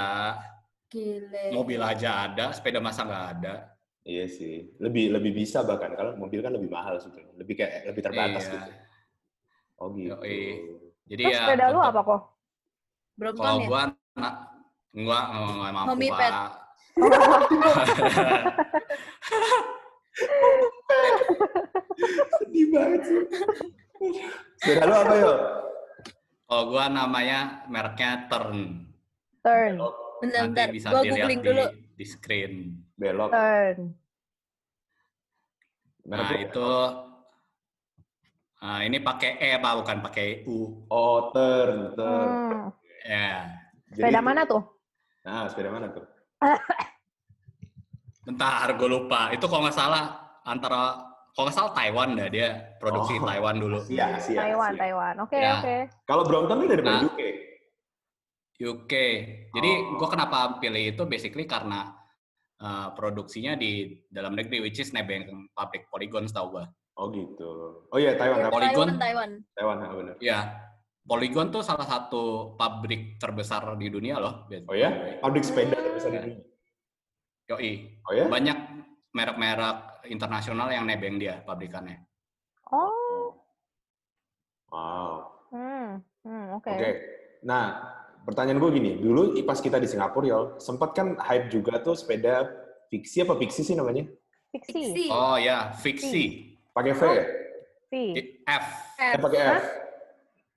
[0.85, 1.49] Gile.
[1.51, 3.53] mobil aja ada, sepeda masa nggak ada.
[4.05, 8.01] Iya sih, lebih lebih bisa bahkan kalau mobil kan lebih mahal sebetulnya, lebih kayak lebih
[8.05, 8.53] terbatas Iya.
[8.53, 8.69] gitu.
[9.75, 10.13] Oh gitu.
[10.13, 10.41] Yoi.
[11.05, 12.21] Jadi Terus ya sepeda lu apa kok?
[13.17, 13.65] Brompton Kalau ya?
[13.67, 13.81] gua
[14.15, 14.33] nak
[14.93, 16.33] gua nggak mampu pet.
[16.33, 16.51] Pak.
[22.39, 23.19] Sedih banget sih.
[24.61, 25.33] Sepeda lu apa yo?
[26.45, 28.85] Kalau gua namanya mereknya Turn.
[29.41, 29.73] Turn,
[30.25, 30.67] Bentar, Nanti bentar.
[30.73, 31.63] bisa Gua dilihat googling di, dulu.
[31.93, 32.53] di screen.
[32.95, 33.29] Belok.
[33.29, 33.77] turn.
[36.03, 36.69] Merek Nah lu itu
[38.55, 40.89] Nah, ini pakai E pak, bukan pakai U.
[40.89, 42.25] Oh, turn, turn.
[42.25, 42.65] Hmm.
[43.05, 43.45] Ya.
[43.93, 44.63] Jadi Sepeda mana tuh?
[45.21, 46.01] Nah, sepeda mana tuh?
[48.25, 49.29] Bentar, gue lupa.
[49.29, 50.97] Itu kalau nggak salah antara
[51.29, 53.27] kalau nggak salah Taiwan dah dia produksi Oh.
[53.27, 53.77] Taiwan dulu.
[53.85, 54.33] Asia.
[54.33, 54.81] Taiwan, Asia.
[54.81, 55.15] Taiwan.
[55.21, 55.53] Oke, Ya.
[55.61, 55.75] oke.
[56.03, 57.01] Kalau Brompton ini dari Nah.
[57.05, 57.19] UK.
[58.55, 58.93] UK.
[59.51, 59.99] Jadi Oh.
[59.99, 61.91] gue kenapa pilih itu basically karena
[62.63, 66.65] uh, produksinya di dalam negeri, which is nebeng pabrik Polygon setahu gue.
[66.95, 67.83] Oh gitu.
[67.91, 68.51] Oh iya, Taiwan, Taiwan, Taiwan.
[68.55, 68.89] Polygon.
[68.95, 69.29] Taiwan.
[69.51, 70.15] Taiwan, ah, benar.
[70.23, 70.37] Ya,
[71.03, 74.47] Polygon tuh salah satu pabrik terbesar di dunia loh.
[74.71, 75.19] Oh ya?
[75.19, 76.39] Pabrik sepeda terbesar di dunia.
[77.51, 77.71] Yoi.
[78.07, 78.25] Oh ya?
[78.31, 78.57] Banyak
[79.11, 81.99] merek-merek internasional yang nebeng dia pabrikannya.
[82.71, 83.35] Oh,
[84.73, 85.45] Wow.
[85.55, 86.67] hmm, hmm, oke.
[86.67, 86.91] Oke.
[87.47, 87.94] Nah,
[88.25, 92.49] pertanyaan gue gini, dulu pas kita di Singapura ya, sempat kan hype juga tuh sepeda
[92.89, 94.09] fiksi apa fiksi sih namanya?
[94.49, 95.05] Fiksi, Fiksi.
[95.13, 96.57] Oh ya, Fixie.
[96.73, 97.25] Pakai V ya?
[97.87, 97.93] V.
[98.17, 98.65] I- F.
[98.99, 99.63] Eh, pakai F.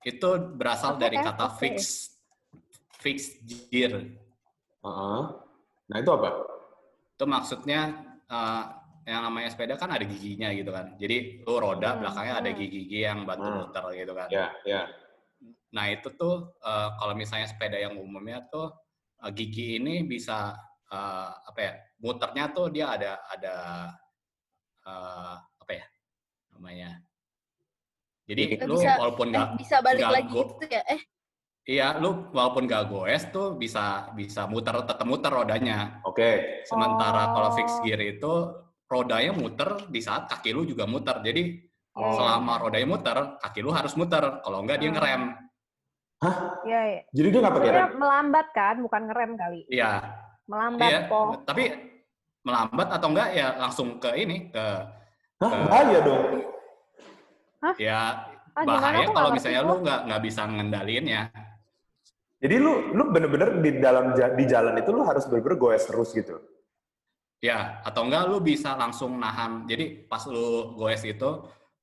[0.03, 2.09] Itu berasal dari F, kata fix.
[2.99, 3.39] Fix
[3.71, 4.03] gear.
[4.79, 5.21] Heeh.
[5.89, 6.29] Nah, itu apa?
[7.15, 7.81] Itu maksudnya
[8.27, 8.63] eh,
[9.09, 10.95] yang namanya sepeda kan ada giginya gitu kan.
[10.95, 12.57] Jadi lu roda Hmm, belakangnya ada hmm.
[12.59, 13.57] gigi-gigi yang bantu Hmm.
[13.67, 14.27] muter gitu kan.
[14.31, 14.81] Ya, ya.
[15.69, 18.73] Nah itu tuh eh, kalau misalnya sepeda yang umumnya tuh
[19.21, 20.53] eh, gigi ini bisa
[20.89, 23.55] eh, apa ya muternya tuh dia ada ada
[24.85, 25.85] eh, apa ya
[26.55, 26.89] namanya.
[28.29, 30.83] Jadi lu Bisa- walaupun Eh, nggak bisa balik nggak lagi go- gitu ya?
[30.85, 31.01] Eh,
[31.65, 35.97] iya lu walaupun nggak goes tuh bisa bisa muter tetap muter rodanya.
[36.05, 36.61] Oke.
[36.65, 37.81] Sementara kalau fix Oh.
[37.81, 38.33] gear itu
[38.85, 41.21] rodanya muter di saat kaki lu juga muter.
[41.21, 41.57] Jadi
[41.97, 42.13] Oh.
[42.15, 44.21] selama rodanya muter, kaki lu harus muter.
[44.45, 45.48] Kalau enggak dia Hmm.
[46.19, 46.35] Ngerem.
[46.67, 47.01] Iya, iya.
[47.15, 47.89] Jadi dia nggak pakai rem?
[47.95, 49.61] melambat kan, bukan ngerem kali.
[49.71, 49.91] Iya,
[50.49, 50.99] Melambat iya.
[51.07, 51.25] kok.
[51.47, 51.63] Tapi
[52.43, 54.65] melambat atau enggak ya langsung ke ini ke
[55.39, 56.23] Hah, Eh, bahaya dong.
[57.79, 57.99] ya
[58.51, 61.23] Ah, bahaya kalau misalnya lu nggak nggak bisa ngendaliin ya.
[62.43, 66.35] Jadi lu lu bener-bener di dalam di jalan itu lu harus bener-bener goes terus gitu.
[67.39, 69.63] Ya, atau enggak lu bisa langsung nahan.
[69.63, 71.29] Jadi pas lu goes itu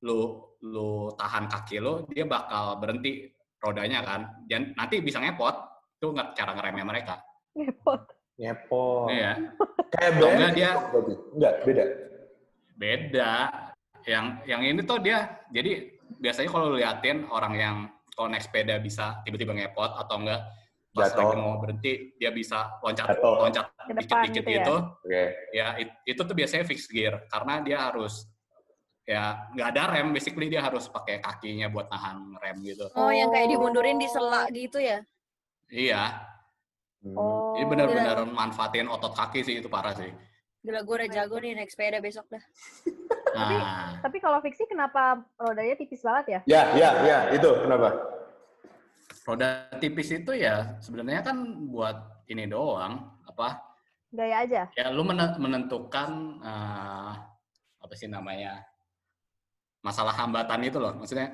[0.05, 4.21] lu lu tahan kaki lu, dia bakal berhenti rodanya kan.
[4.45, 5.55] Dan nanti bisa ngepot.
[5.97, 7.15] Itu nggak cara ngeremnya mereka.
[7.57, 8.01] Ngepot.
[8.37, 9.09] Nyepot.
[9.09, 9.31] Iya.
[9.97, 10.77] Kayak enggak dia-?
[11.33, 11.85] Enggak, beda.
[12.77, 13.31] Beda.
[14.07, 15.89] Yang yang ini tuh dia jadi
[16.21, 17.75] biasanya kalau liatin orang yang
[18.15, 20.41] kalau naik sepeda bisa tiba-tiba ngepot atau enggak
[20.95, 21.29] pas Jatuh.
[21.29, 23.35] lagi mau berhenti dia bisa loncat Jatuh.
[23.37, 24.55] loncat dikit-dikit gitu ya?
[24.63, 24.75] gitu.
[25.05, 25.23] Oke.
[25.53, 28.25] Ya, it- itu tuh biasanya fix gear karena dia harus
[29.07, 32.91] ya nggak ada rem basically dia harus pakai kakinya buat nahan rem gitu.
[32.91, 34.11] oh yang kayak dimundurin di Oh.
[34.11, 34.99] sela gitu ya?
[35.71, 36.27] Iya.
[37.15, 37.55] Oh.
[37.55, 40.11] jadi benar-benar manfaatin otot kaki sih itu parah sih.
[40.59, 42.43] Gila gue udah jago nih naik sepeda besok dah.
[43.37, 46.39] Nah, Tapi kalau fiksi kenapa rodanya tipis banget ya?
[46.49, 47.93] Ya, ya, ya, itu kenapa?
[49.27, 53.59] roda tipis itu ya sebenarnya kan buat ini doang apa
[54.09, 54.71] Gaya aja.
[54.73, 57.11] ya lu mene- menentukan eh,
[57.77, 58.63] apa sih namanya
[59.79, 61.33] masalah hambatan itu loh maksudnya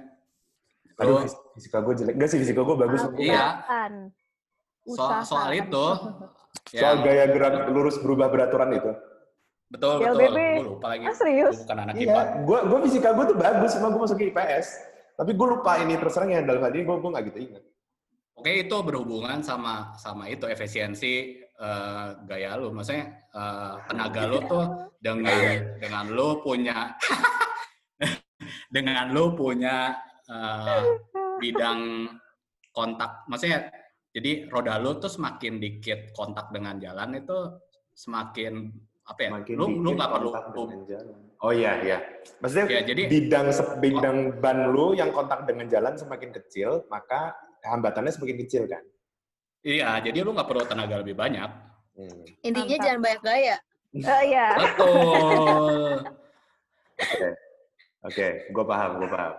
[0.93, 2.13] Aduh, fisika gue jelek.
[2.13, 3.01] Enggak sih, fisika gue bagus.
[3.01, 3.45] Ah, Iya.
[4.85, 5.85] so- soal itu
[6.69, 8.91] Soal yang- gaya gerak lurus berubah beraturan itu.
[9.65, 11.55] betul betul gue lupa lagi Ah, serius?
[11.55, 14.25] Gua bukan anak Iya, IPA gue gue fisika gue tuh bagus, emang gue masuk ke
[14.29, 14.67] IPS.
[15.13, 17.63] Tapi gue lupa ini terus terang yang dalam hal ini gue gue nggak gitu ingat.
[18.33, 24.65] oke itu berhubungan sama sama itu efisiensi eh, gaya lu maksudnya eh, tenaga lu tuh
[24.99, 25.41] dengan
[25.77, 26.93] dengan lu punya
[28.73, 29.93] dengan lu punya
[30.25, 30.97] eh,
[31.37, 32.09] bidang
[32.73, 33.69] kontak, maksudnya
[34.09, 37.37] jadi roda lu tuh semakin dikit kontak dengan jalan itu
[37.93, 38.73] semakin
[39.05, 39.29] apa ya?
[39.37, 40.29] Makin lu lu nggak perlu.
[41.43, 41.97] Oh iya iya.
[42.41, 47.35] Maksudnya ya jadi bidang se- bidang ban lu yang kontak dengan jalan semakin kecil, maka
[47.61, 48.81] hambatannya semakin kecil kan.
[49.63, 51.47] iya jadi lu nggak perlu tenaga lebih banyak.
[51.93, 52.23] Hmm.
[52.43, 52.85] Intinya Mantap.
[52.89, 53.55] jangan banyak gaya.
[53.93, 54.47] Eh, Iya.
[54.57, 55.93] Betul.
[58.03, 59.33] Oke, oke, gue paham, gue paham.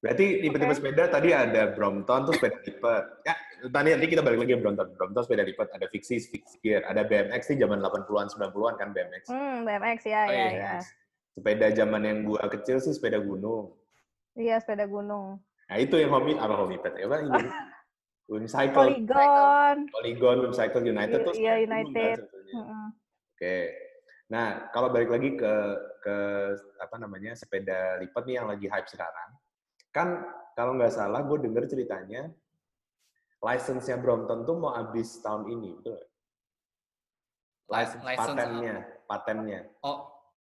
[0.00, 0.78] Berarti tipe-tipe Oke.
[0.80, 3.04] sepeda tadi ada Brompton tuh sepeda lipat.
[3.22, 3.34] Ya,
[3.68, 4.88] tadi nanti kita balik lagi ke Brompton.
[4.96, 9.22] Brompton sepeda lipat, ada Fixie, fixed gear, ada BMX di zaman 80-an, 90-an kan BMX.
[9.28, 10.50] Hmm, BMX ya, Oh, ya, iya.
[10.50, 10.80] ya.
[11.36, 13.76] Sepeda zaman yang gua kecil sih sepeda gunung.
[14.34, 15.38] Iya, sepeda gunung.
[15.70, 16.98] Nah itu yang hobi, apa hobi pet?
[16.98, 17.30] Ya, apa ini?
[18.30, 19.76] Wimcycle, Polygon.
[19.90, 22.16] Polygon, Wimcycle United tuh Iya, gunung kan United.
[22.18, 22.62] sebetulnya.
[24.30, 25.54] Nah, kalau balik lagi ke
[26.00, 26.16] ke
[26.78, 29.30] apa namanya sepeda lipat nih yang lagi hype sekarang,
[29.90, 30.22] kan
[30.54, 32.30] kalau nggak salah gue denger ceritanya
[33.42, 35.98] license-nya Brompton tuh mau habis tahun ini, betul?
[37.70, 39.60] License, License patennya, patennya.
[39.82, 39.98] Oh,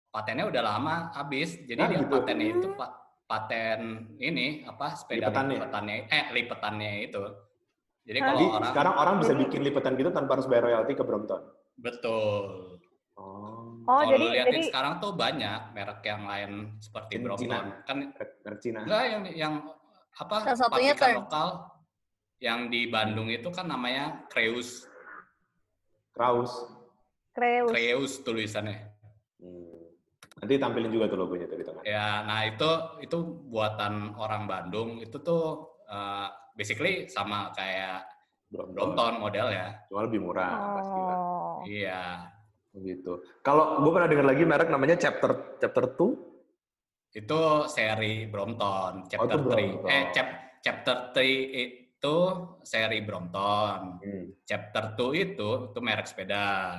[0.10, 1.58] patennya udah lama habis.
[1.66, 2.14] Jadi Ah, dia gitu.
[2.14, 2.92] patennya itu pak
[3.28, 3.80] paten
[4.24, 5.58] ini apa sepeda Lipetannya?
[5.60, 7.24] lipetannya eh lipetannya itu.
[8.08, 11.04] Jadi kalau Jadi orang sekarang orang bisa bikin lipatan gitu tanpa harus bayar royalti ke
[11.04, 11.42] Brompton.
[11.78, 12.78] betul.
[13.18, 13.58] Oh.
[13.88, 16.52] Oh, kalau jadi liatin jadi sekarang tuh banyak merek yang lain
[16.84, 17.24] seperti.
[17.24, 17.66] Brompton.
[17.88, 17.98] Kan
[18.44, 18.84] Merek Cina.
[18.84, 19.54] enggak yang yang
[20.18, 21.24] apa Salah satunya Turn.
[21.24, 21.48] lokal
[22.44, 24.84] yang di Bandung itu kan namanya Creus.
[26.12, 26.52] Kraus.
[27.32, 27.72] Creus.
[27.72, 28.92] Creus tulisannya.
[29.40, 29.88] Hmm.
[30.44, 31.82] Nanti tampilin juga tuh logonya tuh di tengah.
[31.88, 32.70] Ya, nah itu
[33.02, 33.18] itu
[33.50, 36.28] buatan orang Bandung itu tuh uh,
[36.60, 38.04] basically sama kayak
[38.52, 39.24] Brompton.
[39.24, 39.80] Model ya.
[39.88, 41.00] Cuma lebih murah pasti.
[41.00, 41.58] Oh.
[41.64, 42.36] Iya.
[42.78, 43.12] Begitu.
[43.42, 46.38] Kalau gue pernah dengar lagi merek namanya Chapter Chapter 2.
[47.18, 49.50] Itu seri Brompton, chapter Oh, itu 3.
[49.50, 49.90] Brompton.
[49.90, 50.28] Eh, chap,
[50.62, 51.24] chapter 3
[51.98, 52.16] itu
[52.62, 53.80] seri Brompton.
[53.98, 54.26] Hmm.
[54.46, 56.78] Chapter 2 itu itu merek sepeda.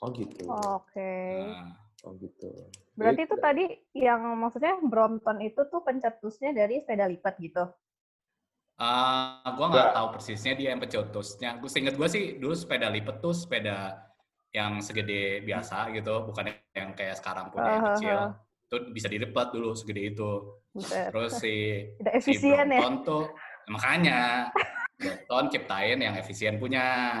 [0.00, 0.48] Oh gitu.
[0.48, 1.12] Oke.
[1.44, 2.46] Nah, Oh gitu.
[2.94, 7.66] Berarti itu tadi yang maksudnya Brompton itu tuh pencetusnya dari sepeda lipat gitu.
[8.76, 9.72] uh, gue Nggak.
[9.74, 11.58] nggak tahu persisnya dia yang pencetusnya.
[11.58, 14.05] Gue seinget gue sih dulu sepeda lipat tuh sepeda
[14.56, 18.18] yang segede biasa gitu, bukan yang kayak sekarang punya yang kecil.
[18.66, 20.32] Itu bisa dilipat dulu segede itu.
[20.72, 21.12] Buset.
[21.12, 22.80] Terus si Udah si efisien ya.
[22.80, 23.24] Brompton tuh
[23.68, 24.48] makanya
[24.96, 27.20] Brompton ciptain yang efisien punya.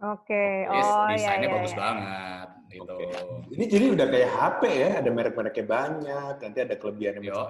[0.00, 0.64] Oke.
[0.64, 1.56] Terus Oh iya desainnya iya.
[1.60, 1.80] bagus iya.
[1.84, 2.94] banget gitu.
[2.96, 3.06] Oke.
[3.52, 7.42] Ini jadi udah kayak HP ya, ada merek-mereknya banyak, nanti ada kelebihannya Yo,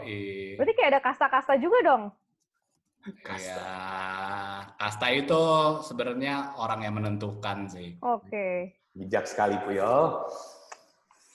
[0.55, 2.03] Berarti kayak ada kasta-kasta juga dong.
[3.23, 3.47] Kasta.
[3.47, 3.63] ya
[4.75, 5.43] kasta itu
[5.87, 7.99] sebenarnya orang yang menentukan sih.
[8.03, 8.78] Oke.
[8.99, 10.27] Bijak sekali Puyol.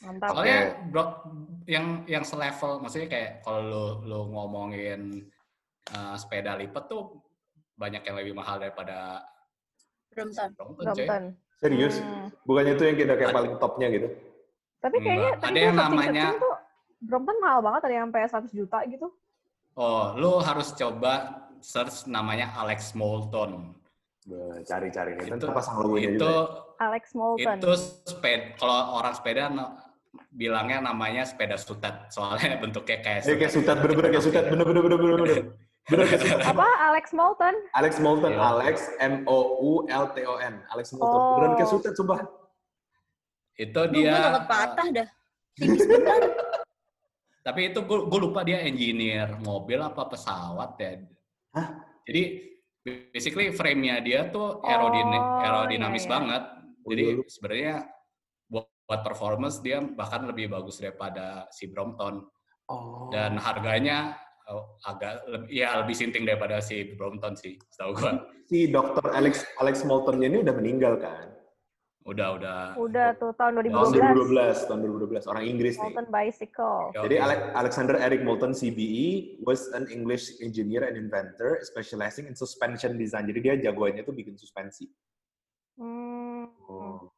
[0.03, 0.35] Mantap.
[0.35, 0.59] Soalnya
[0.91, 1.03] bro,
[1.63, 5.31] yang yang selevel, maksudnya kayak kalau lu lu ngomongin
[5.95, 7.23] uh, sepeda lipat tuh
[7.79, 9.23] banyak yang lebih mahal daripada
[10.11, 10.51] Brompton.
[10.59, 11.07] Brompton, cuy.
[11.07, 11.23] Brompton.
[11.63, 11.95] Serius?
[12.03, 12.27] Hmm.
[12.43, 14.07] Bukannya itu yang kita kayak Ada- paling topnya gitu?
[14.83, 15.39] Tapi kayaknya Enggak.
[15.47, 16.55] tadi Ada yang namanya- tuh
[17.03, 19.07] Brompton mahal banget ada yang sampai 100 juta gitu.
[19.79, 21.13] Oh, lu harus coba
[21.63, 23.71] search namanya Alex Moulton.
[24.63, 26.72] Cari-cari nih, Itu pasang logonya itu juga.
[26.85, 27.57] Alex Moulton.
[27.57, 27.71] itu
[28.03, 29.73] sepeda kalau orang sepeda no-
[30.29, 35.17] bilangnya namanya sepeda sutet soalnya bentuknya kayak Ya, kayak sutet, bener-bener kayak sutet, bener-bener bener-bener
[35.19, 35.39] bener.
[35.83, 36.39] Bener kayak sutet.
[36.43, 37.55] Apa Alex Moulton?
[37.71, 38.41] Alex Moulton, Iya.
[38.41, 41.17] Alex M O U L T O N, Alex Moulton.
[41.17, 41.29] Oh.
[41.37, 42.19] Beneran kayak sutet, sumpah.
[43.53, 45.07] itu Duh, dia gue patah dah.
[45.53, 46.21] Tipis bener.
[47.39, 51.03] tapi itu gue lupa dia engineer mobil apa pesawat ya
[51.51, 51.67] Hah?
[52.01, 52.39] jadi
[53.11, 56.13] basically frame-nya dia tuh aerodina- Oh, aerodinamis iya, iya.
[56.13, 56.43] banget
[56.85, 57.75] jadi sebenarnya
[58.45, 62.23] buat, buat performance dia bahkan lebih bagus daripada si Brompton
[62.63, 63.11] Oh.
[63.11, 64.15] dan harganya
[64.47, 69.03] oh, agak lebih ya lebih sinting daripada si Brompton sih setahu gua si Dr.
[69.11, 71.27] Alex Alex Moulton ini udah meninggal kan?
[72.03, 74.27] udah udah Udah tuh tahun Tahun 2012.
[74.27, 74.79] 2012, tahun
[75.23, 75.83] 2012 orang Inggris nih.
[75.87, 76.79] Moulton Bicycle.
[76.91, 77.15] Yo, Jadi.
[77.15, 79.07] Ale- Alexander Eric Moulton CBE
[79.47, 83.23] was an English engineer and inventor specializing in suspension design.
[83.31, 84.83] Jadi dia jagoannya tuh bikin suspensi.
[85.79, 86.12] Hmm.
[86.69, 87.11] Oh.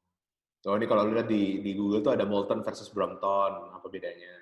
[0.65, 4.33] So ini kalau lu lihat di di Google tuh ada Moulton versus Brompton, apa bedanya?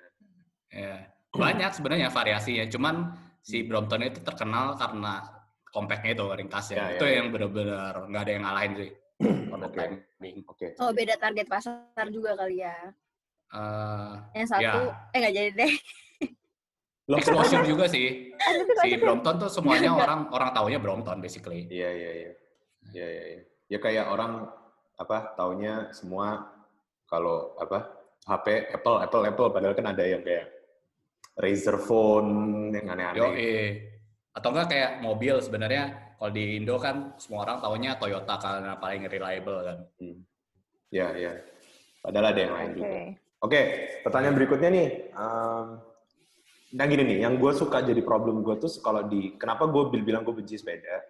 [0.72, 2.64] Ya, banyak sebenarnya variasinya.
[2.72, 3.12] Cuman
[3.44, 5.20] si Brompton itu terkenal karena
[5.68, 6.76] compactnya itu ringkasnya.
[6.76, 8.90] Ya, itu ya, yang benar-benar nggak ada yang ngalahin sih.
[9.54, 9.84] Oke.
[10.48, 10.66] Oke.
[10.80, 12.76] Oh, beda target pasar juga kali ya.
[13.54, 14.80] Eh, Yang satu,
[15.14, 15.72] eh nggak jadi deh.
[17.20, 18.32] Exposure juga sih.
[18.80, 18.96] Si.
[18.96, 21.68] Brompton tuh semuanya orang orang taunya Brompton basically.
[21.68, 22.30] Iya iya iya.
[22.96, 23.42] Iya iya iya.
[23.68, 24.48] Ya kayak orang
[24.94, 26.46] apa taunya semua
[27.10, 27.90] kalau apa
[28.24, 30.54] HP Apple Apple Apple padahal kan ada yang kayak
[31.34, 33.34] Razer phone yang Yo, aneh-aneh.
[33.34, 33.68] eh.
[34.34, 39.02] Atau enggak kayak mobil sebenarnya Kalau di Indo kan semua orang taunya Toyota karena paling
[39.10, 39.78] reliable kan.
[40.88, 41.36] Ya, ya.
[42.00, 42.78] Padahal ada yang lain Oke.
[42.80, 42.98] juga.
[43.44, 43.60] Oke,
[44.00, 44.88] pertanyaan berikutnya nih.
[45.12, 45.84] Um,
[46.72, 50.24] nah gini nih, yang gue suka jadi problem gue tuh kalau di, kenapa gue bilang
[50.24, 51.02] gue benci sepeda?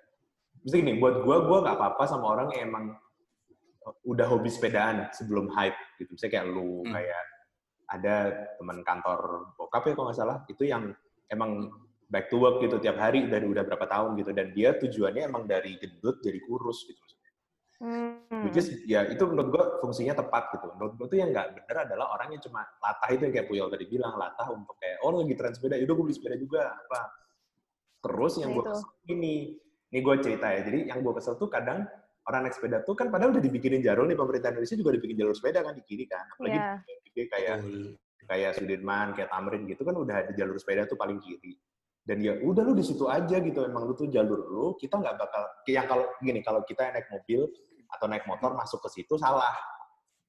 [0.66, 2.84] Mesti gini, buat gue, gue nggak apa-apa sama orang yang emang
[4.04, 6.16] udah hobi sepedaan sebelum hype gitu.
[6.16, 6.92] Misalnya kayak lu, Hmm.
[6.92, 7.22] kayak
[7.84, 8.14] ada
[8.56, 9.20] teman kantor
[9.60, 10.96] bokap ya kalau nggak salah, itu yang
[11.28, 11.68] emang
[12.08, 14.30] back to work gitu tiap hari dari udah berapa tahun gitu.
[14.32, 17.00] Dan dia tujuannya emang dari gendut jadi kurus gitu.
[17.84, 18.16] Hmm.
[18.48, 20.72] Which is, ya itu menurut gue fungsinya tepat gitu.
[20.78, 23.68] Menurut gue tuh yang nggak bener adalah orang yang cuma latah itu yang kayak Puyol
[23.68, 26.72] tadi bilang, latah untuk kayak, oh lagi tren sepeda, yaudah gue beli sepeda juga.
[26.72, 27.00] apa
[28.04, 29.34] Terus yang Nah, gue kesel ini,
[29.92, 31.84] ini gue cerita ya, jadi yang gue kesel tuh kadang
[32.24, 35.36] orang naik sepeda tuh kan padahal udah dibikinin jalur nih, pemerintah Indonesia juga dibikin jalur
[35.36, 36.24] sepeda kan di kiri kan.
[36.32, 36.72] Apalagi Iya.
[37.04, 37.56] di kayak
[38.24, 41.60] kayak Sudirman, kayak Tamrin gitu kan udah ada jalur sepeda tuh paling kiri.
[42.04, 45.16] Dan ya udah lu di situ aja gitu, emang lu tuh jalur lu, kita nggak
[45.16, 47.48] bakal, yang kalau gini, kalau kita naik mobil
[47.96, 49.56] atau naik motor masuk ke situ salah.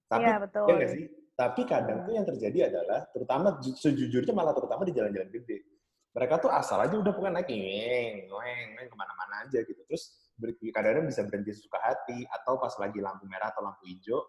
[0.08, 0.68] Tapi Iya, betul.
[0.68, 1.04] ya nggak sih?
[1.36, 5.68] Tapi kadang tuh yang terjadi adalah, terutama ju- sejujurnya malah terutama di jalan-jalan gede.
[6.16, 9.82] Mereka tuh asal aja udah bukan naik ngeng, ngeng, ngeng ke mana-mana aja gitu.
[9.84, 14.20] Terus kadang-kadang bisa berhenti suka hati, atau pas lagi lampu merah atau lampu hijau,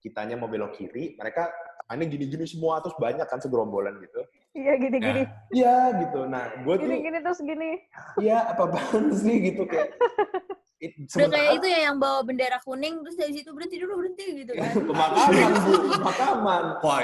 [0.00, 1.52] kitanya mau belok kiri, mereka
[1.92, 4.20] ini gini-gini semua, terus banyak kan segerombolan gitu.
[4.52, 5.22] Iya, gini-gini.
[5.52, 6.20] Iya gitu.
[6.24, 7.70] Nah, gue tuh, Gini-gini terus gini.
[8.16, 9.92] iya apa-apaan sih gitu kayak.
[10.80, 14.24] it- Udah kayak itu ya yang bawa bendera kuning terus dari situ berhenti dulu berhenti
[14.40, 14.72] gitu kan.
[14.88, 16.64] pemakaman bu, pemakaman.
[16.80, 17.00] Wah,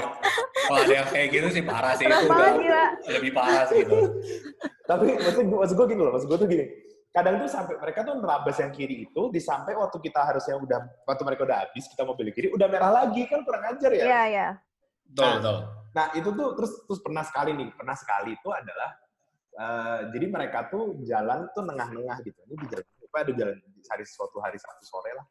[0.65, 2.05] kalau ada yang kayak gitu sih parah sih.
[2.05, 2.85] Itu banget udah gila.
[3.13, 3.97] lebih parah sih itu.
[4.83, 6.65] Tapi maksud gue, maksud gue gini loh, maksud gue tuh gini.
[7.09, 10.79] Kadang tuh sampai mereka tuh nerabas yang kiri itu, di sampai waktu kita harusnya udah,
[11.09, 14.05] waktu mereka udah habis, kita mau beli kiri, udah merah lagi kan kurang ajar ya.
[14.05, 14.47] Iya, iya.
[15.09, 15.33] Betul, Nah.
[15.41, 15.57] betul.
[15.89, 18.89] Nah itu tuh terus terus pernah sekali nih, pernah sekali itu adalah
[19.57, 22.39] eh, jadi mereka tuh jalan tuh nengah-nengah gitu.
[22.45, 25.25] Ini di jalan apa ada jalan di hari suatu hari Sabtu sore lah.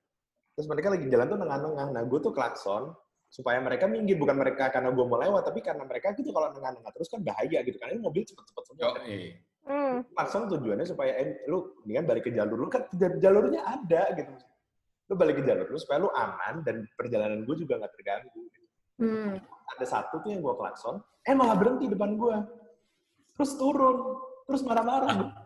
[0.58, 1.86] Terus mereka lagi jalan tuh nengah-nengah.
[1.94, 2.90] Nah gue tuh klakson
[3.30, 6.90] supaya mereka minggir bukan mereka karena gue mau lewat tapi karena mereka gitu kalau nengah-nengah
[6.90, 8.98] terus kan bahaya gitu kan ini mobil cepet-cepet semua.
[8.98, 9.06] Kan.
[9.06, 9.38] iya.
[9.68, 10.00] Hmm.
[10.16, 14.32] Klakson tujuannya supaya eh, lu mendingan balik ke jalur lu kan jal- jalurnya ada gitu.
[15.08, 18.42] Lu balik ke jalur lu supaya lu aman dan perjalanan gue juga nggak terganggu.
[18.98, 19.38] Hmm.
[19.78, 22.34] ada satu tuh yang gue klakson, eh malah berhenti depan gue.
[23.38, 24.18] Terus turun,
[24.50, 25.38] terus marah-marah.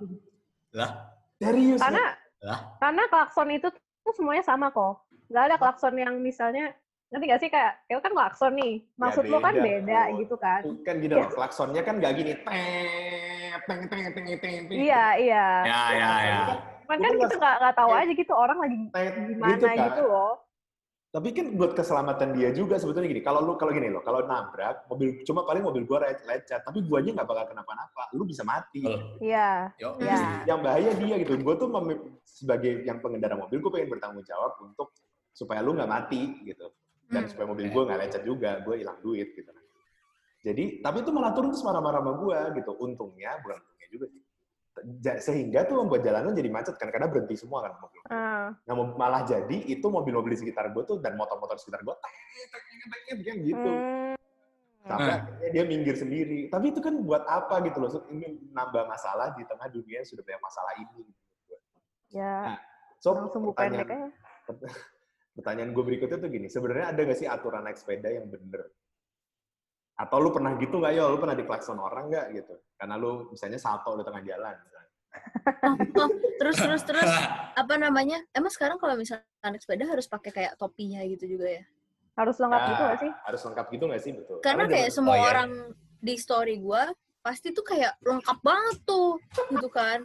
[0.73, 0.91] Lah,
[1.37, 1.77] Serius.
[1.83, 2.59] Karena lah.
[2.81, 5.05] karena klakson itu tuh semuanya sama kok.
[5.29, 6.73] Nggak ada klakson yang misalnya
[7.13, 8.75] nanti gak sih kayak kayak kan klakson nih.
[8.97, 10.17] Maksud lo kan beda, beda Bro.
[10.25, 10.63] gitu kan.
[10.81, 12.33] Kan gini loh, klaksonnya kan gak gini.
[12.41, 14.69] Teng, teng, teng, teng, teng, teng.
[14.71, 15.47] Iya, iya.
[15.63, 16.41] Ya, ya, ya.
[16.83, 18.77] Cuman Gua kan kita nggak nggak tahu aja gitu orang lagi
[19.25, 19.77] gimana gitu kan.
[19.87, 20.33] gitu loh.
[21.13, 23.21] Tapi kan buat keselamatan dia juga sebetulnya gini.
[23.21, 26.81] Kalau lu kalau gini loh, kalau nabrak mobil cuma paling mobil gua le- lecet, tapi
[26.83, 28.09] guanya nggak bakal kenapa-napa.
[28.11, 28.81] Lu bisa mati.
[29.21, 29.77] Iya.
[29.77, 30.49] Yo, Iya.
[30.49, 31.33] Yang bahaya dia gitu.
[31.37, 34.89] Gue tuh mem- sebagai yang pengendara mobil, gue pengen bertanggung jawab untuk
[35.31, 36.73] supaya lu nggak mati gitu.
[37.07, 37.31] Dan Hmm.
[37.31, 39.53] supaya mobil gue nggak lecet juga, gue hilang duit gitu.
[40.43, 42.73] Jadi, tapi itu malah turun terus marah-marah sama gue gitu.
[42.83, 44.23] Untungnya, bukan untungnya juga sih.
[45.23, 48.03] Sehingga tuh membuat jalanan jadi macet kan, karena berhenti semua kan mobil.
[48.11, 48.51] Ah.
[48.67, 51.95] Nah, malah jadi itu mobil-mobil di sekitar gue tuh dan motor-motor sekitar gue,
[53.23, 53.71] kayak gitu.
[53.71, 54.19] Hmm.
[54.83, 55.19] Sampai Hmm.
[55.23, 56.51] akhirnya dia minggir sendiri.
[56.51, 57.91] Tapi itu kan buat apa gitu loh?
[58.11, 61.07] Ini nambah masalah di tengah dunia yang sudah banyak masalah ini.
[62.13, 62.59] Ya,
[63.01, 64.11] So, langsung buka pendek pertanyaan,
[65.39, 68.69] pertanyaan gue berikutnya tuh gini, sebenarnya ada gak sih aturan naik sepeda yang bener?
[69.95, 71.05] Atau lu pernah gitu nggak ya?
[71.07, 72.55] Lu pernah diklakson orang nggak gitu?
[72.75, 74.55] Karena lu misalnya salto di tengah jalan.
[74.59, 74.91] misalnya.
[76.01, 76.09] Oh,
[76.41, 77.11] terus terus terus
[77.61, 78.19] apa namanya?
[78.33, 81.65] Emang sekarang kalau misalnya naik sepeda harus pakai kayak topinya gitu juga ya?
[82.13, 83.11] Harus lengkap Ya, gitu gak sih?
[83.25, 84.13] Harus lengkap gitu nggak sih?
[84.13, 84.37] Betul.
[84.41, 85.29] Karena kayak semua Oh, iya.
[85.29, 85.51] orang
[85.97, 89.17] di story gua pasti tuh kayak lengkap banget tuh,
[89.49, 90.03] gitu kan?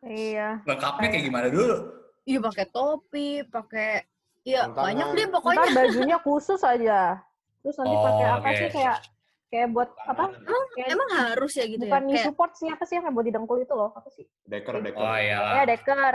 [0.00, 0.62] Iya.
[0.62, 1.76] lengkapnya kayak gimana dulu?
[2.22, 4.04] Iya pakai topi, pakai
[4.44, 4.78] ya tangan.
[4.78, 5.70] banyak deh Ntar pokoknya.
[5.72, 7.18] bajunya khusus aja.
[7.60, 8.56] Terus nanti Oh, pakai apa oke.
[8.56, 8.98] sih kayak
[9.48, 10.22] kayak buat apa?
[10.72, 12.10] Kayak Emang harus ya gitu bukan ya?
[12.10, 13.90] Kayak support sih apa sih yang buat di dengkul itu loh?
[13.92, 14.24] Apa sih?
[14.44, 14.98] Deker, deker.
[14.98, 15.64] Oh Ya iyalah.
[15.66, 16.14] deker.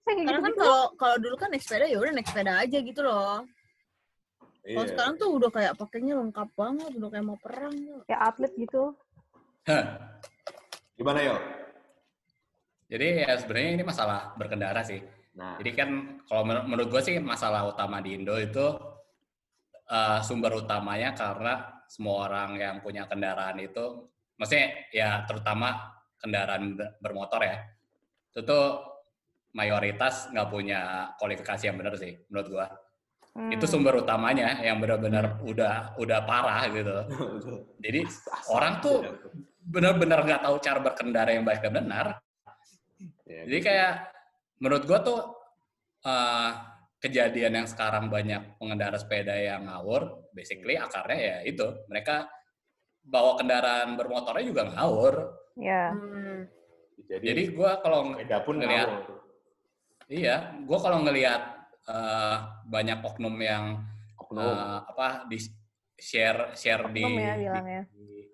[0.00, 2.52] Saya kayak karena gitu, kan kalau kalau dulu kan naik sepeda ya udah naik sepeda
[2.58, 3.44] aja gitu loh.
[4.64, 4.90] Kalau Iya.
[4.90, 7.76] sekarang tuh udah kayak pakainya lengkap banget, udah kayak mau perang.
[8.04, 8.82] kayak atlet gitu.
[9.64, 9.84] Hah.
[10.94, 11.36] Gimana yo?
[12.88, 15.00] Jadi ya sebenarnya ini masalah berkendara sih.
[15.36, 15.88] Nah, Jadi kan
[16.24, 18.64] kalau menur- menurut gue sih masalah utama di Indo itu
[19.88, 27.00] eh, sumber utamanya karena semua orang yang punya kendaraan itu, maksudnya ya terutama kendaraan ber-
[27.00, 27.56] bermotor ya,
[28.30, 28.84] itu tuh
[29.56, 30.80] mayoritas nggak punya
[31.16, 32.66] kualifikasi yang benar sih menurut gua.
[33.32, 33.54] Hmm.
[33.54, 36.96] Itu sumber utamanya yang benar-benar udah udah parah gitu.
[37.84, 38.00] Jadi
[38.52, 39.02] orang tuh
[39.64, 42.06] benar-benar nggak tahu cara berkendara yang baik dan benar.
[43.24, 43.66] Ya, Jadi gitu.
[43.68, 43.92] kayak
[44.60, 45.20] menurut gua tuh
[46.04, 46.50] eh,
[46.98, 52.26] kejadian yang sekarang banyak pengendara sepeda yang ngawur, basically akarnya ya itu mereka
[53.02, 55.14] bawa kendaraan bermotornya juga ngawur.
[55.58, 55.90] Ya.
[55.94, 56.46] Hmm.
[57.08, 59.16] jadi, Jadi gua kalau sepeda pun ngeliat ngawur.
[60.10, 60.36] iya,
[60.66, 61.42] gua kalau ngelihat
[61.88, 62.36] eh,
[62.68, 63.80] banyak oknum yang
[64.20, 64.44] Oknum.
[64.44, 65.38] eh, apa di
[65.96, 67.82] share share di, Oknum ya bilangnya.
[67.90, 68.28] di-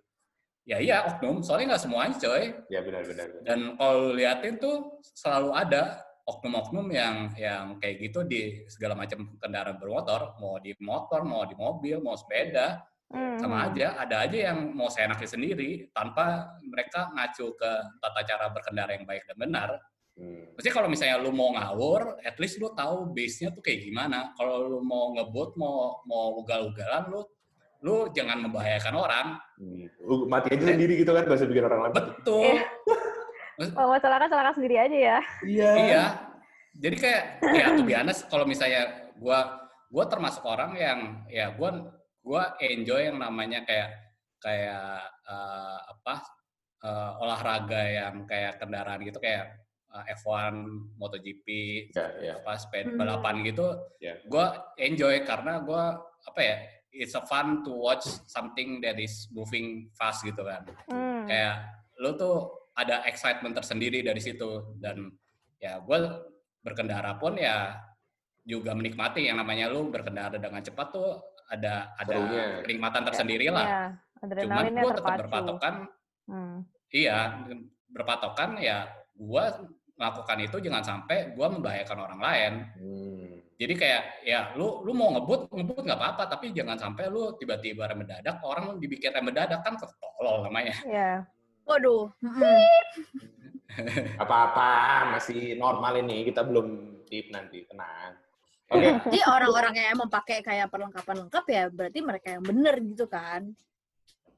[0.65, 3.29] ya iya oknum soalnya nggak semuanya coy ya benar-benar.
[3.45, 9.77] dan kalau liatin tuh selalu ada oknum-oknum yang yang kayak gitu di segala macam kendaraan
[9.77, 12.81] bermotor mau di motor mau di mobil mau sepeda
[13.15, 13.67] Hmm, sama hmm.
[13.71, 17.71] aja ada aja yang mau seenaknya sendiri tanpa mereka ngacu ke
[18.03, 19.71] tata cara berkendara yang baik dan benar
[20.15, 20.47] Hmm.
[20.55, 24.31] Maksudnya kalau misalnya lu mau ngawur, at least lu tahu base-nya tuh kayak gimana.
[24.39, 27.27] Kalau lu mau ngebut, mau mau ugal-ugalan, lu
[27.83, 29.27] lu jangan membahayakan orang.
[29.59, 29.91] Hmm.
[30.07, 31.95] Lu mati aja sendiri gitu kan, gak usah bikin orang lain.
[31.99, 32.47] Betul.
[33.57, 33.71] Iya.
[33.71, 35.19] Kalau mau celaka, celaka sendiri aja ya.
[35.43, 35.71] Iya.
[35.79, 36.05] Iya.
[36.75, 37.23] Jadi kayak
[37.55, 38.83] ya tuh honest kalau misalnya
[39.15, 40.99] gua gua termasuk orang yang
[41.31, 41.71] ya gua
[42.19, 43.95] gua enjoy yang namanya kayak
[44.43, 46.15] kayak eh, apa
[46.83, 49.55] eh, olahraga yang kayak kendaraan gitu kayak
[49.95, 50.55] eh, F1,
[50.99, 51.47] MotoGP,
[51.95, 52.35] Ya, ya.
[52.43, 52.99] apa sepeda Hmm.
[52.99, 53.71] balapan gitu,
[54.03, 54.19] Ya.
[54.27, 54.47] gue
[54.83, 55.85] enjoy karena gue
[56.27, 56.57] apa ya,
[56.91, 60.67] it's a fun to watch something that is moving fast gitu kan.
[60.91, 61.31] Hmm.
[61.31, 61.71] Kayak
[62.03, 62.37] lo tuh
[62.75, 65.11] ada excitement tersendiri dari situ dan
[65.63, 65.99] ya gue
[66.61, 67.79] berkendara pun ya
[68.45, 71.17] juga menikmati yang namanya lo berkendara dengan cepat tuh
[71.49, 72.45] ada ada Serunya.
[72.65, 73.65] kenikmatan tersendiri lah.
[73.65, 73.85] Ya,
[74.21, 75.23] Cuman adrenalinnya gue tetap terpacu.
[75.29, 75.75] berpatokan
[76.29, 76.65] Hmm.
[76.95, 77.43] Iya,
[77.91, 79.51] berpatokan ya gua
[79.95, 82.53] melakukan itu jangan sampai gua membahayakan orang lain.
[82.79, 83.35] Hmm.
[83.55, 87.87] Jadi kayak ya lu lu mau ngebut ngebut nggak apa-apa tapi jangan sampai lu tiba-tiba
[87.87, 90.75] rem mendadak orang dibikin rem mendadak kan ketolol namanya.
[90.87, 91.23] Ya.
[91.65, 92.13] Waduh.
[94.23, 94.71] Apa-apa,
[95.17, 96.25] masih normal ini.
[96.25, 98.15] Kita belum tip nanti, tenang.
[98.71, 98.89] Oke.
[99.11, 103.53] Jadi orang-orang yang emang pakai kayak perlengkapan lengkap ya berarti mereka yang bener gitu kan.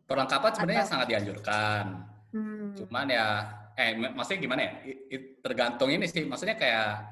[0.07, 1.85] Perlengkapan sebenarnya Atau- sangat dianjurkan.
[2.33, 2.73] Hmm.
[2.79, 3.27] Cuman ya
[3.77, 4.73] eh mak- maksudnya gimana ya?
[4.87, 6.23] I- i- tergantung ini sih.
[6.25, 7.05] Maksudnya kayak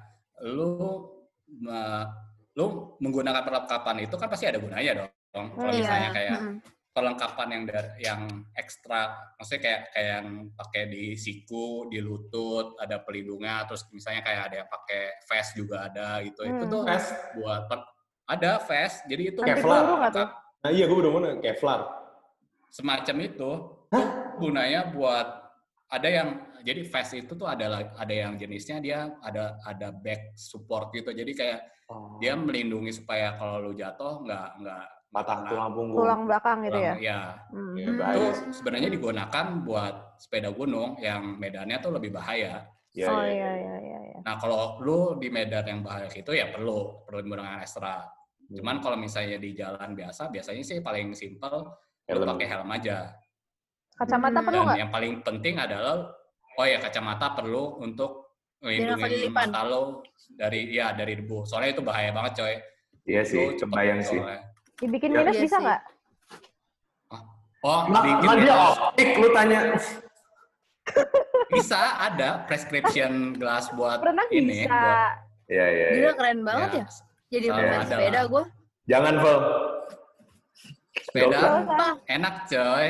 [0.46, 1.10] lu
[1.60, 2.06] me-
[2.54, 5.10] lu menggunakan perlengkapan itu kan pasti ada gunanya dong.
[5.50, 5.80] Kalau Iya.
[5.82, 6.56] misalnya kayak Mm-mm.
[6.94, 8.20] Perlengkapan yang dar- yang
[8.54, 9.00] ekstra,
[9.34, 14.56] maksudnya kayak kayak yang pakai di siku, di lutut, ada pelindungnya, terus misalnya kayak ada
[14.62, 16.40] yang pakai vest juga ada gitu.
[16.46, 16.70] Itu Hmm.
[16.70, 17.10] tuh Vest?
[17.34, 17.90] buat per-
[18.24, 19.82] ada vest, jadi itu Kevlar.
[20.62, 21.80] Nah iya, gue udah mau Kevlar.
[22.70, 23.50] semacam itu
[23.86, 24.06] tuh
[24.38, 25.26] gunanya buat
[25.86, 26.28] ada yang
[26.62, 31.30] jadi vest itu tuh ada ada yang jenisnya dia ada ada back support gitu jadi
[31.30, 31.60] kayak
[32.18, 34.84] dia melindungi supaya kalau lu jatuh nggak nggak
[35.14, 35.98] patah kena tulang punggung.
[36.02, 36.92] Tulang belakang gitu ya?
[36.92, 37.20] tulang- ya
[37.54, 37.74] Hmm.
[37.74, 37.98] Ya, Hmm.
[37.98, 38.52] bahaya itu sih.
[38.58, 42.66] sebenarnya digunakan buat sepeda gunung yang medannya tuh lebih bahaya.
[42.94, 43.52] Ya, Oh ya, iya, ya.
[43.54, 43.98] iya, iya.
[44.06, 44.18] iya.
[44.22, 48.06] Nah kalau lu di medan yang bahaya itu ya perlu perlu menggunakan ekstra.
[48.46, 53.10] Cuman kalau misalnya di jalan biasa, biasanya sih paling simpel lu pakai helm aja.
[53.94, 54.46] Kacamata Hmm.
[54.46, 54.78] perlu Dan nggak?
[54.78, 56.10] yang paling penting adalah
[56.54, 61.42] oh ya kacamata perlu untuk melindungi mata lo dari ya dari debu.
[61.44, 62.54] Soalnya itu bahaya banget coy.
[63.04, 64.16] Iya sih, cepet kebayang sih.
[64.16, 64.40] soalnya.
[64.80, 65.80] Dibikin Ya, minus iya bisa nggak?
[67.64, 68.56] Oh, Ma, sedikit ma dia ya.
[68.68, 69.60] optik, lu tanya.
[71.48, 74.74] bisa ada prescription gelas buat Pernah ini bisa.
[74.74, 75.08] buat
[75.48, 75.96] Iya, iya, iya.
[75.96, 76.84] Gila keren banget ya.
[77.32, 78.44] Jadi Selalu main ada sepeda gue.
[78.84, 79.38] Jangan, Vel.
[81.04, 81.40] sepeda
[82.06, 82.86] enak coy.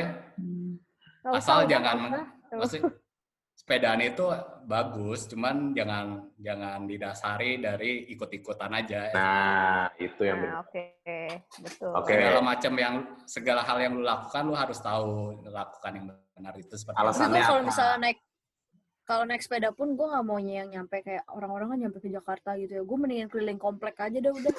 [1.25, 1.97] Asal jangan
[2.51, 2.81] maksud
[3.55, 4.27] sepedaan itu
[4.67, 9.09] bagus, cuman jangan jangan didasari dari ikut-ikutan aja.
[9.15, 10.61] Nah, itu yang Nah, benar.
[10.67, 10.85] oke,
[11.63, 11.91] betul.
[11.95, 12.11] Oke.
[12.13, 12.95] segala macam yang
[13.25, 17.47] segala hal yang lu lakukan lu harus tahu lakukan yang benar itu seperti Alasannya gue
[17.47, 17.69] kalau apa?
[17.71, 18.17] misalnya naik
[19.05, 22.59] kalau naik sepeda pun gue nggak mau yang nyampe kayak orang-orang kan nyampe ke Jakarta
[22.59, 22.83] gitu ya.
[22.83, 24.53] Gue mendingan keliling komplek aja dah udah.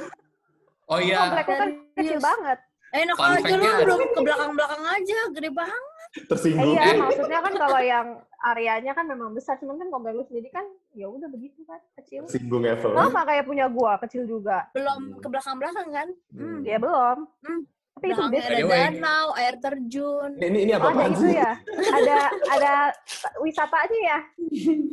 [0.88, 1.68] oh iya Komplek kan
[2.01, 2.59] kecil banget.
[2.94, 5.84] Enak Fun aja lu belum ke belakang-belakang aja, gede banget.
[6.17, 6.73] Eh, Tersinggung.
[6.73, 8.07] iya, maksudnya kan kalau yang
[8.43, 12.25] areanya kan memang besar, cuman kan komplek lu sendiri kan ya udah begitu kan, kecil.
[12.25, 12.95] Tersinggung ya, Vel.
[12.95, 14.64] Sama kayak punya gua, kecil juga.
[14.73, 15.21] Belum Hmm.
[15.21, 16.09] ke belakang-belakang kan?
[16.31, 16.61] Hmm.
[16.62, 17.29] Ya belum.
[17.41, 17.62] Hmm.
[17.97, 18.45] Tapi itu best.
[18.45, 18.61] ada
[18.91, 20.31] danau, air terjun.
[20.35, 21.33] Ini, ini, ini Oh, apa ada itu sih?
[21.35, 21.53] ya?
[21.91, 22.19] Ada
[22.51, 22.73] ada
[23.39, 24.19] wisatanya ya?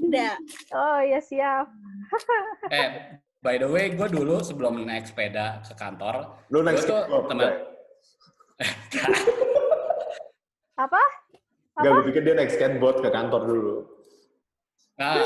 [0.05, 0.29] Ada.
[0.71, 1.67] Oh iya siap.
[2.69, 2.89] eh
[3.39, 7.59] by the way gue dulu sebelum naik sepeda ke kantor Lu naik skateboard, teman-
[10.73, 11.01] Apa?
[11.73, 13.75] Enggak, gue pikir dia naik skateboard ke kantor dulu.
[14.93, 15.17] nah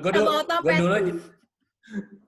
[0.00, 0.32] gue dulu
[0.64, 0.96] gue dulu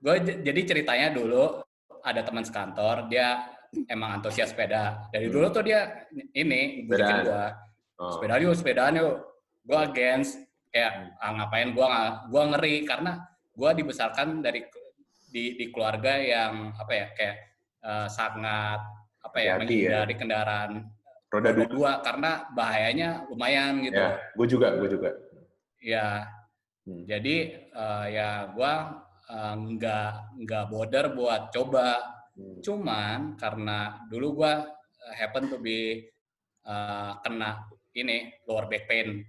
[0.04, 0.14] gue
[0.44, 1.64] jadi ceritanya dulu
[2.04, 3.48] ada teman sekantor dia
[3.88, 6.04] emang antusias sepeda dari dulu tuh dia
[6.36, 7.24] ini bujukin Sepedaan.
[7.24, 7.46] gue
[7.96, 8.10] Oh.
[8.12, 9.14] sepedaan yuk sepedaan yuk
[9.62, 10.36] gue against
[10.68, 13.12] kayak ah, ngapain gua nggak gua ngeri karena
[13.54, 14.64] gua dibesarkan dari
[15.30, 17.36] di di keluarga yang apa ya kayak
[17.78, 18.80] eh, sangat
[19.22, 20.02] apa ya Hati-hati ya.
[20.02, 20.70] menghindari kendaraan
[21.32, 21.72] Roda roda dua.
[21.72, 25.10] dua karena bahayanya lumayan gitu Ya, gue juga, gue juga.
[25.80, 26.08] ya
[26.82, 27.06] Hmm.
[27.06, 27.36] jadi
[27.70, 28.90] eh, ya gua
[29.24, 30.10] eh, nggak
[30.42, 31.94] nggak border buat coba
[32.34, 32.58] Hmm.
[32.58, 34.66] cuman karena dulu gua
[34.98, 36.10] eh, happen to be
[36.62, 39.22] eh, kena ini lower back pain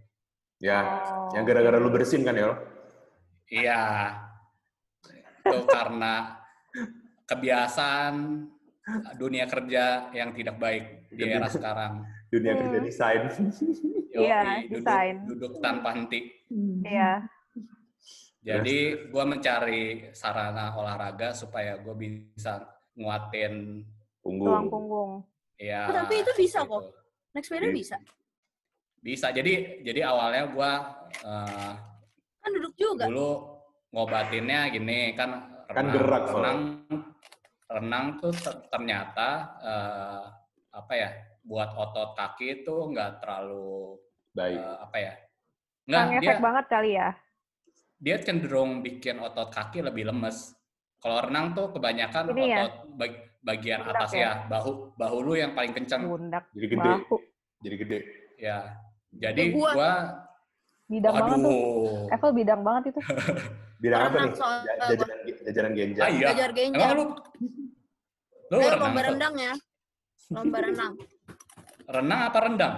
[0.58, 1.30] Ya, Oh.
[1.36, 2.56] yang gara-gara lu bersin kan ya?
[3.46, 3.84] Iya.
[5.44, 6.40] Itu karena
[7.28, 8.48] kebiasaan
[9.22, 12.04] dunia kerja yang tidak baik di era sekarang.
[12.34, 12.62] Dunia Hmm.
[12.66, 13.22] kerja desain.
[14.14, 15.16] Yoi, Iya, duduk, desain.
[15.26, 16.34] duduk tanpa henti.
[16.82, 17.26] Iya.
[18.44, 18.78] Jadi
[19.08, 19.82] gue mencari
[20.12, 22.60] sarana olahraga supaya gue bisa
[22.94, 23.86] nguatin
[24.20, 24.68] Tulang Punggung.
[24.68, 25.12] punggung.
[25.56, 25.88] ya.
[25.88, 26.72] Oh, tapi itu bisa gitu.
[26.74, 26.84] kok.
[27.32, 27.72] Naik sepeda Iya.
[27.72, 27.98] bisa.
[29.00, 29.28] Bisa.
[29.30, 30.72] Jadi jadi awalnya gue
[31.24, 31.74] uh,
[32.40, 33.08] Kan duduk juga.
[33.08, 33.32] dulu
[33.90, 35.30] ngobatinnya gini kan
[35.70, 36.36] Kan renang, gerak soalnya.
[36.36, 36.60] renang
[37.74, 39.28] renang tuh ter- ternyata
[39.60, 40.24] eh,
[40.72, 41.10] apa ya
[41.42, 43.98] buat otot kaki itu nggak terlalu
[44.32, 44.58] Baik.
[44.58, 45.14] eh, apa ya
[45.84, 47.10] nggak dia efek banget kali ya.
[47.98, 50.54] dia cenderung bikin otot kaki lebih lemes
[50.98, 52.58] kalau renang tuh kebanyakan Ini ya?
[52.62, 56.80] otot bag- bagian Pundak atas ya bahu bahu lu yang paling kencang Pundak, Jadi gede.
[56.80, 57.16] bahu.
[57.60, 58.00] Jadi gede.
[58.38, 58.58] ya
[59.12, 59.94] jadi Gua- gua
[60.84, 61.44] Bidang banget tuh.
[61.44, 63.02] aduh Apple bidang banget itu.
[63.84, 64.32] Bilang apa nih?
[64.34, 66.00] soal- Ja- Jajanan, jajanan genja.
[66.00, 66.80] ah, iya Belajar genjang.
[66.82, 67.06] emang lu
[68.46, 69.54] lu Ayo renang lomba rendang ya.
[70.30, 70.94] Lomba renang.
[71.86, 72.74] renang apa rendang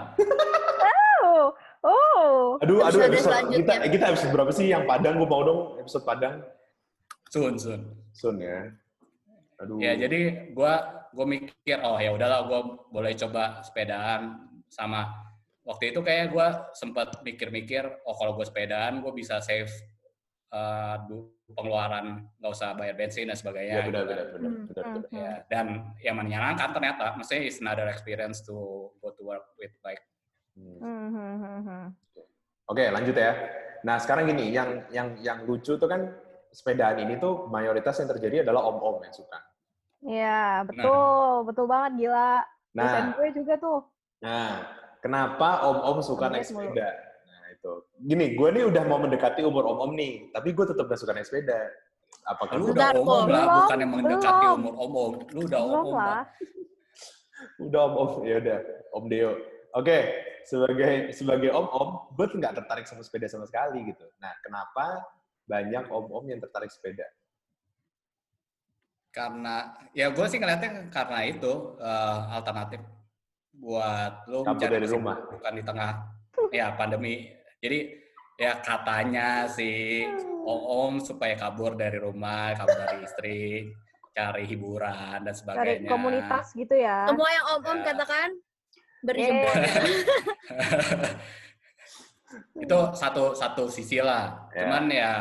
[1.21, 1.45] Oh,
[1.83, 2.57] oh.
[2.59, 3.77] Aduh, aduh, Episode kita, selanjutnya.
[3.87, 5.15] kita episode berapa sih yang Padang?
[5.15, 6.41] Gue mau dong episode Padang.
[7.27, 7.81] sun sun
[8.11, 8.71] Sun ya.
[9.57, 9.77] Aduh.
[9.77, 15.07] Ya jadi gua gua mikir oh ya udahlah gua boleh coba sepedaan sama
[15.61, 19.71] waktu itu kayak gua sempat mikir-mikir oh kalau gua sepedaan gua bisa save
[20.51, 23.79] eh, du- pengeluaran nggak usah bayar bensin dan sebagainya.
[23.79, 24.17] Ya, benar, gitu kan.
[24.17, 24.65] benar, benar, Hmm.
[24.65, 25.09] benar, benar.
[25.13, 25.65] Ya, dan
[26.01, 28.55] yang menyenangkan ternyata, maksudnya is another experience to
[28.97, 30.01] go to work with bike.
[30.57, 30.77] Hmm.
[30.81, 31.85] Hmm, hmm, hmm, hmm.
[32.65, 33.31] Oke, lanjut ya.
[33.85, 36.09] Nah, sekarang gini, yang yang yang lucu tuh kan
[36.49, 39.37] sepedaan ini tuh mayoritas yang terjadi adalah om-om yang suka.
[40.01, 41.45] Iya, betul.
[41.45, 42.41] Betul banget, gila.
[42.73, 43.79] Dosen Nah, gue juga tuh.
[44.19, 44.65] nah,
[44.99, 47.04] kenapa om-om suka naik sepeda?
[47.65, 48.05] Nah, itu.
[48.05, 51.25] Gini, gue nih udah mau mendekati umur om-om nih, tapi gue tetap gak suka naik
[51.25, 51.57] sepeda.
[52.25, 53.01] Apakah Lu udah kok.
[53.01, 54.57] lah, Belum, bukan yang mendekati belum.
[54.61, 55.13] umur omong.
[55.33, 56.21] Lu udah omong lah.
[57.65, 58.09] udah om-om?
[58.25, 58.59] Ya udah,
[58.93, 59.31] om Deo.
[59.75, 59.97] Oke,
[60.45, 64.05] sebagai sebagai om-om, gue tuh nggak tertarik sama sepeda sama sekali gitu.
[64.21, 65.01] Nah, kenapa
[65.49, 67.05] banyak om-om yang tertarik sepeda?
[69.09, 72.83] Karena ya gue sih ngeliatnya karena itu eh, alternatif
[73.55, 75.15] buat lo mencari dari rumah.
[75.31, 75.91] bukan di tengah
[76.51, 77.31] ya pandemi.
[77.65, 77.79] Jadi
[78.37, 80.05] ya katanya sih
[80.45, 83.41] om-om supaya kabur dari rumah, kabur dari istri,
[84.13, 85.89] cari hiburan dan sebagainya.
[85.89, 87.09] komunitas gitu ya.
[87.09, 87.85] Semua yang om-om Ya.
[87.89, 89.01] katakan Yeay.
[89.01, 89.55] berjemput.
[92.61, 94.45] itu satu satu sisi lah.
[94.53, 94.69] Ya.
[94.69, 95.13] Cuman ya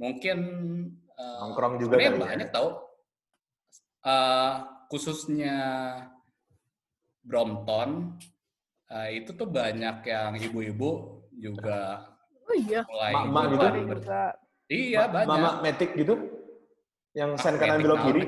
[0.00, 0.38] mungkin
[1.12, 2.28] eh, Nongkrong juga sebenarnya kali ya?
[2.32, 2.68] banyak tau.
[4.08, 4.52] Eh,
[4.88, 5.56] khususnya
[7.20, 8.16] Brompton
[8.88, 11.78] eh, itu tuh banyak yang ibu-ibu juga
[12.42, 12.80] Oh iya.
[12.82, 13.66] mulai Mak-mak ikut gitu?
[13.94, 14.22] Juga.
[14.68, 15.28] Iya Ma- banyak.
[15.28, 16.14] Mama Matic gitu?
[17.12, 18.24] Yang sen Ah, kanan belok kiri?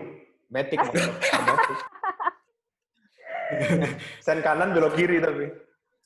[0.46, 0.78] Matic.
[0.80, 1.78] Matic.
[4.24, 5.46] sen kanan belok kiri tapi.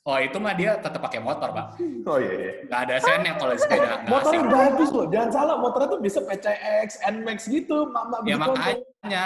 [0.04, 1.80] Oh itu mah dia tetap pakai motor pak.
[2.04, 2.52] Oh iya iya.
[2.66, 4.04] Nggak ada sennya kalau sepeda.
[4.04, 4.40] Asik.
[4.44, 5.56] bagus loh, jangan salah.
[5.56, 7.88] Motornya tuh bisa PCX, NMAX gitu.
[7.88, 8.52] Mama Ya gitu.
[8.52, 9.24] makanya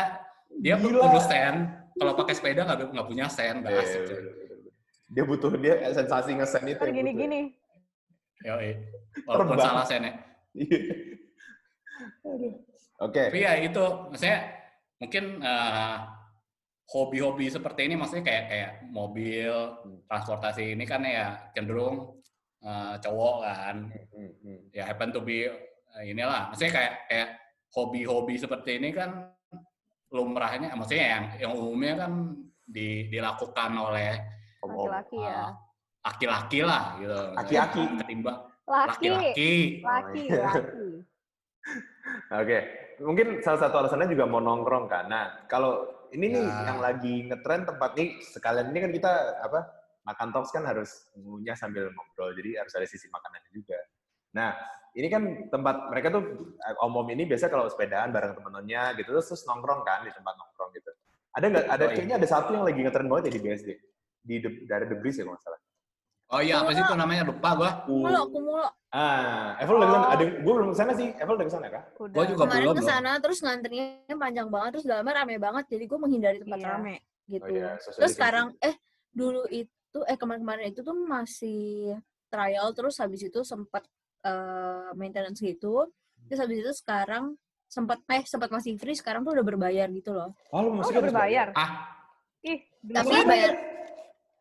[0.56, 1.02] dia Gila.
[1.02, 1.54] perlu sen.
[1.92, 4.00] Kalau pakai sepeda nggak nggak punya sen, nggak Iya, asik.
[4.00, 4.70] iya, iya, iya.
[5.10, 6.70] Dia butuh dia sensasi ngesen itu.
[6.70, 6.94] Yang butuh.
[6.94, 7.40] gini-gini.
[8.46, 8.70] Yoi.
[9.26, 9.86] Walaupun Terbang.
[9.86, 9.86] salah.
[10.54, 10.80] Iya.
[12.22, 12.54] Aduh.
[12.98, 13.22] Oke.
[13.30, 14.38] Tapi ya itu, maksudnya
[14.98, 15.96] mungkin eh,
[16.88, 19.54] hobi-hobi seperti ini maksudnya kayak kayak mobil,
[20.10, 22.18] transportasi ini kan ya cenderung
[22.62, 23.76] eh, cowok kan.
[23.90, 24.58] Hmm, hmm.
[24.74, 26.50] Ya happen to be eh, inilah.
[26.50, 27.28] Maksudnya kayak kayak
[27.74, 29.30] hobi-hobi seperti ini kan
[30.08, 32.12] lumrahnya, maksudnya yang yang umumnya kan
[32.64, 34.16] di, dilakukan oleh.
[34.64, 35.67] Laki-laki ya.
[36.08, 37.18] Laki-laki lah gitu.
[37.36, 37.82] Laki-laki.
[38.00, 38.38] Ketimbang
[38.68, 39.08] Laki.
[39.08, 39.52] laki-laki.
[39.80, 40.88] Laki, laki.
[42.32, 42.58] Oke,
[43.04, 45.08] mungkin salah satu alasannya juga mau nongkrong kan.
[45.08, 46.72] Nah, kalau ini nih Ya.
[46.72, 49.12] yang lagi ngetren tempat nih sekalian ini kan kita
[49.44, 49.60] apa
[50.08, 53.76] makan talks kan harus ngunyah sambil ngobrol, jadi harus ada sisi makanannya juga.
[54.32, 54.56] Nah,
[54.96, 59.28] ini kan tempat mereka tuh eh, om-om ini biasa kalau sepedaan bareng temen-temennya gitu terus,
[59.28, 60.90] terus nongkrong kan di tempat nongkrong gitu.
[61.36, 61.66] Ada nggak?
[61.68, 61.92] Ada iya.
[61.92, 63.68] kayaknya ada satu yang lagi ngetren banget ya di BSD
[64.28, 65.60] di dari The Breeze ya kalau nggak salah.
[66.28, 67.22] Oh iya, apa sih itu namanya?
[67.24, 67.70] Lupa gua.
[67.88, 68.68] Kumulo, kumulo.
[68.92, 70.04] Ah, Evel udah ke sana.
[70.08, 70.12] Oh.
[70.12, 71.08] Ada, gue belum ke sana sih.
[71.16, 71.82] Evel udah ke sana kah?
[71.96, 72.14] Udah.
[72.16, 72.88] Gua juga Kemarin belum ke loh.
[72.92, 73.84] sana terus ngantrinya
[74.16, 76.68] panjang banget terus dalamnya rame banget jadi gue menghindari tempat Iya.
[76.68, 76.94] rame
[77.28, 77.44] gitu.
[77.44, 78.76] Oh iya, terus sekarang eh
[79.12, 81.96] dulu itu eh kemarin-kemarin itu tuh masih
[82.28, 83.84] trial terus habis itu sempat
[84.24, 85.88] eh, maintenance gitu.
[86.28, 87.36] Terus habis itu sekarang
[87.68, 90.32] sempat eh sempat masih free sekarang tuh udah berbayar gitu loh.
[90.52, 91.48] Oh, lu Oh, masih udah harus berbayar.
[91.56, 91.70] Ah,
[92.40, 93.52] Ih, Tapi bayar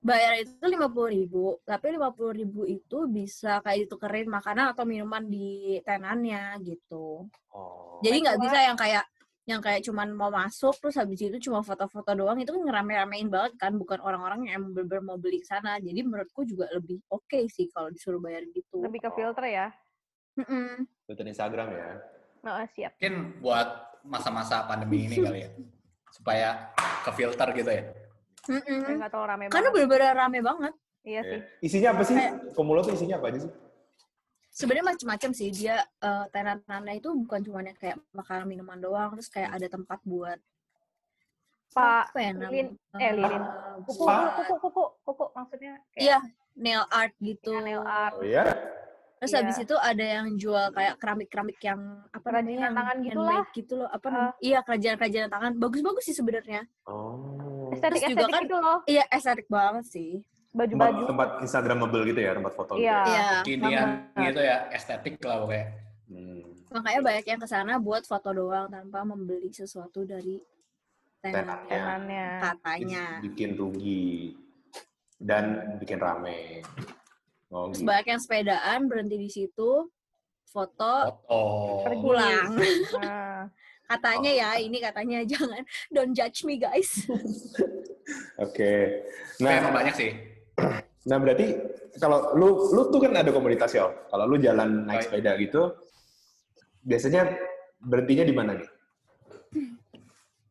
[0.08, 4.88] bayar itu lima puluh ribu tapi lima puluh ribu itu bisa kayak ditukerin makanan atau
[4.88, 8.00] minuman di tenannya gitu Oh.
[8.06, 9.04] jadi nggak bisa yang kayak
[9.48, 13.56] yang kayak cuman mau masuk terus habis itu cuma foto-foto doang itu kan ngerame-ramein banget
[13.56, 17.48] kan bukan orang-orang yang emang bener-bener mau beli ke sana jadi menurutku juga lebih oke
[17.48, 19.68] sih kalau disuruh bayar gitu Lebih ke filter ya.
[20.38, 20.86] Mm-mm.
[21.08, 21.88] Twitter Instagram ya.
[22.46, 22.92] Oh, siap.
[23.00, 23.68] mungkin buat
[24.06, 25.50] masa-masa pandemi ini kali ya.
[26.16, 26.50] Supaya
[27.02, 27.84] ke filter gitu ya.
[28.48, 29.74] Saya nggak terlalu rame karena banget.
[29.76, 30.74] bener-bener rame banget
[31.04, 31.40] Iya sih.
[31.40, 31.64] Iya.
[31.64, 32.16] Isinya apa sih?
[32.52, 33.54] Komulo tuh isinya apa aja sih?
[34.50, 39.30] sebenarnya macam-macam sih dia eh, tenan-tenannya itu bukan cuma yang kayak makanan minuman doang terus
[39.30, 40.42] kayak ada tempat buat
[41.70, 43.06] Pak apa ya Lilin, namanya?
[43.06, 43.44] eh, Lilin.
[43.44, 46.18] Eh, Kuku, kuku, kuku, kuku, maksudnya kayak Iya,
[46.58, 47.54] nail art gitu.
[47.54, 48.16] Iya, nail art.
[48.18, 48.44] Oh iya?
[49.18, 49.40] Terus Iya.
[49.42, 53.34] habis itu ada yang jual kayak keramik-keramik yang apa Kerajinan namanya, yang tangan gitu handmade
[53.36, 53.46] lah.
[53.52, 53.90] gitu loh.
[53.90, 54.34] Apa namanya?
[54.40, 55.52] Iya, kerajinan-kerajinan tangan.
[55.56, 56.62] Bagus-bagus sih sebenarnya.
[56.86, 57.36] Oh.
[57.68, 58.78] estetik Terus juga estetik kan- gitu loh.
[58.86, 60.12] Iya, estetik banget sih.
[60.48, 61.04] Tempat, Baju-baju.
[61.06, 62.80] tempat Instagramable gitu ya, tempat foto Iya.
[62.80, 63.10] gitu.
[63.10, 63.28] Iya.
[63.44, 64.24] Kekinian banget.
[64.24, 65.66] gitu ya, estetik lah pokoknya.
[66.08, 66.42] Hmm.
[66.70, 70.40] Makanya banyak yang ke sana buat foto doang tanpa membeli sesuatu dari.
[71.20, 71.68] Tenannya.
[71.68, 72.28] Tenannya.
[72.40, 73.06] Katanya.
[73.20, 74.38] Bikin rugi
[75.18, 75.44] dan
[75.76, 76.62] bikin rame.
[77.48, 77.88] Oh, Terus gitu.
[77.88, 79.70] banyak yang sepedaan berhenti di situ
[80.48, 81.42] foto Foto.
[81.86, 82.02] Pergi.
[82.02, 82.50] pulang.
[83.00, 83.42] Nah,
[83.88, 84.40] Katanya Oh.
[84.44, 87.08] ya, ini katanya jangan don't judge me guys.
[88.44, 89.00] Oke.
[89.40, 90.12] Nah, Nah, emang banyak sih.
[91.08, 91.56] nah berarti
[91.96, 93.88] kalau lu lu tuh kan ada komunitas ya.
[94.12, 95.72] Kalau lu jalan naik sepeda gitu,
[96.84, 97.32] biasanya
[97.80, 98.70] berhentinya di mana nih?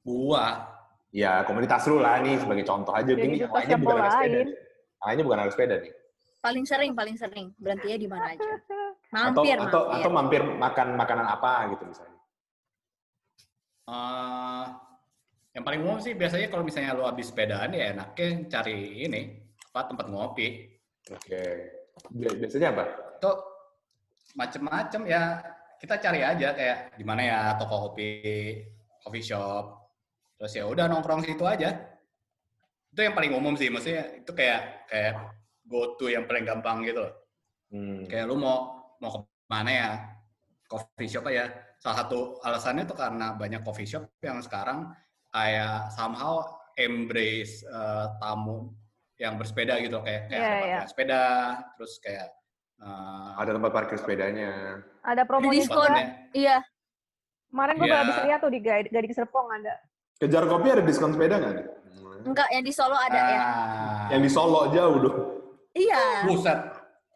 [0.00, 0.72] Gua
[1.12, 3.08] Ya komunitas lu lah nih sebagai contoh aja.
[3.08, 4.40] Jadi Gini siapa bukan anak sepeda.
[5.00, 5.92] Awalnya bukan anak sepeda nih.
[6.46, 8.50] Paling sering paling sering berhentinya di mana aja.
[9.16, 9.96] Atau Mampir, atau mampir.
[9.96, 12.14] atau mampir makan makanan apa gitu misalnya.
[13.86, 14.64] eh
[15.56, 19.40] yang paling umum sih biasanya kalau misalnya lu habis sepedaan ya enaknya cari ini
[19.72, 20.68] apa tempat ngopi.
[21.08, 21.42] Oke.
[22.12, 22.84] Bi- Biasanya apa?
[23.16, 23.30] Itu
[24.36, 25.40] macem-macem ya
[25.80, 28.10] kita cari aja kayak di mana ya toko kopi,
[29.00, 29.64] coffee shop.
[30.36, 31.72] Terus ya udah nongkrong situ aja.
[32.92, 35.14] Itu yang paling umum sih, maksudnya itu kayak kayak
[35.66, 37.14] go to yang paling gampang gitu loh.
[37.66, 38.06] Hmm.
[38.06, 39.18] kayak lu mau mau ke
[39.50, 39.90] mana ya
[40.64, 44.86] coffee shop aja salah satu alasannya tuh karena banyak coffee shop yang sekarang
[45.28, 46.46] kayak somehow
[46.78, 48.70] embrace eh, tamu
[49.18, 50.76] yang bersepeda gitu kayak kayak Iya, tempat iya.
[50.78, 51.22] yang sepeda
[51.74, 52.28] terus kayak
[52.78, 54.50] eh, Ada tempat parkir sepedanya.
[55.02, 55.90] ada promo diskon.
[56.30, 56.62] Iya,
[57.46, 57.98] Kemarin gue Iya.
[57.98, 59.74] habis lihat tuh di Gading Gading Serpong ada.
[60.18, 61.66] Kejar kopi ada diskon sepeda nggak?
[62.26, 63.38] enggak yang di Solo ada ya.
[63.38, 65.18] Ah, Yang di Solo jauh dong.
[65.76, 66.58] Iya, buset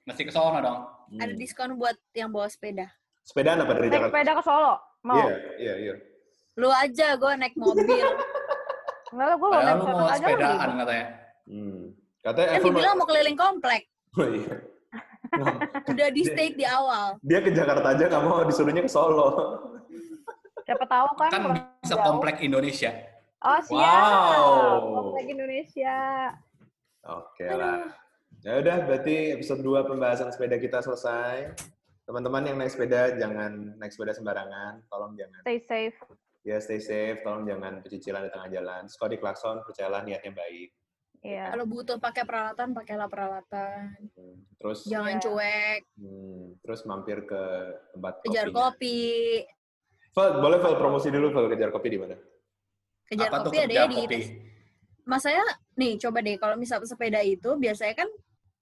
[0.04, 0.80] mesti ke sono dong
[1.18, 2.86] ada diskon buat yang bawa sepeda.
[3.26, 4.10] Sepedaan apa dari Naik Jakarta?
[4.14, 4.74] sepeda ke Solo.
[5.02, 5.16] Mau?
[5.18, 5.94] Iya, iya, iya.
[6.60, 8.06] Lu aja, gue naik mobil.
[9.10, 11.06] Enggak lah, gue mau naik lu sepeda mau aja sepedaan katanya
[11.50, 11.82] Hmm.
[12.22, 13.82] Katanya kan Evan dibilang mau keliling komplek.
[14.18, 14.54] Oh, iya.
[15.86, 17.14] Udah di stake di awal.
[17.22, 19.30] Dia ke Jakarta aja nggak mau disuruhnya ke Solo.
[20.66, 21.30] Siapa tahu kan.
[21.30, 21.42] kan
[21.82, 22.06] bisa jauh.
[22.06, 22.90] komplek Indonesia
[23.38, 23.78] Oh siap.
[23.78, 24.74] Wow.
[24.98, 25.98] Komplek Indonesia.
[27.06, 27.94] Oke lah.
[28.40, 31.52] Ya udah, berarti episode 2 pembahasan sepeda kita selesai.
[32.08, 35.44] Teman-teman yang naik sepeda jangan naik sepeda sembarangan, tolong jangan.
[35.44, 35.96] Stay safe.
[36.40, 38.82] Ya stay safe, tolong jangan pecicilan di tengah jalan.
[38.88, 40.72] Sekali klakson, percayalah niatnya baik.
[41.20, 41.52] Iya.
[41.52, 43.92] Kalau butuh pakai peralatan, pakailah peralatan.
[44.16, 45.22] Hmm, Terus Jangan Iya.
[45.28, 47.42] cuek, hmm, terus mampir ke
[47.92, 48.56] tempat kejar kopinya.
[48.72, 49.00] kopi.
[50.16, 52.16] Val, boleh Val promosi dulu Val kejar kopi di mana?
[53.04, 54.20] Kejar apa kopi ada ya di
[55.04, 55.42] Mas saya
[55.76, 58.08] nih coba deh kalau misal sepeda itu biasanya kan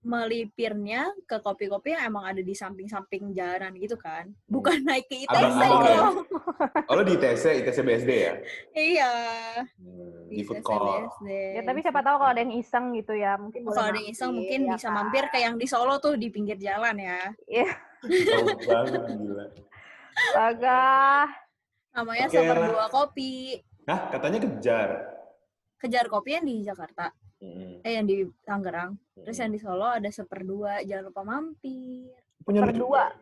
[0.09, 4.33] melipirnya ke kopi-kopi yang emang ada di samping-samping jalanan gitu kan.
[4.49, 5.99] Bukan naik ke ITC Abang-abang ya?
[6.01, 6.17] dong.
[6.89, 8.33] Oh, lo di ITC, ITC BSD ya?
[8.73, 9.13] iya.
[9.77, 11.13] Hmm, Di food court.
[11.21, 11.29] BSD.
[11.55, 14.31] Ya tapi siapa tahu kalau ada yang iseng gitu ya, mungkin kalau ada yang iseng
[14.33, 14.95] mungkin ya bisa kan?
[14.97, 17.21] mampir ke yang di Solo tuh di pinggir jalan ya.
[17.45, 17.69] Iya.
[18.09, 19.45] Jauh banget, gila.
[20.17, 20.89] Astaga.
[21.93, 22.45] Namanya Oke lah.
[22.49, 23.33] Seperdua Kopi.
[23.85, 24.89] Hah, katanya kejar.
[25.79, 27.79] Kejar kopi yang di Jakarta, Hmm.
[27.87, 28.99] eh yang di Tangerang.
[29.15, 32.11] Terus yang di Solo ada Seperdua, jangan lupa mampir.
[32.43, 33.15] Punya juga?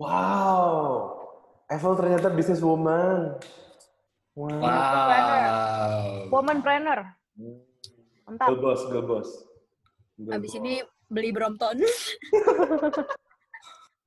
[0.00, 1.20] Wow.
[1.68, 3.36] Evel ternyata business woman.
[4.32, 4.64] Wow.
[4.64, 7.12] wow Woman planner.
[8.24, 8.48] Mantap.
[8.48, 9.28] Girl boss, girl boss.
[10.32, 10.80] Abis ini
[11.12, 11.76] beli Brompton.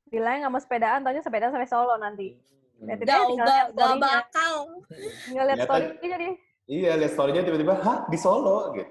[0.09, 2.33] Bilangnya nggak mau sepedaan, taunya sepedaan sampai Solo nanti.
[2.81, 4.83] Lihat Gak, gak, gak bakal.
[5.29, 6.29] Tinggal lihat story-nya jadi.
[6.65, 8.89] Iya, lihat story-nya tiba-tiba, hah di Solo gitu.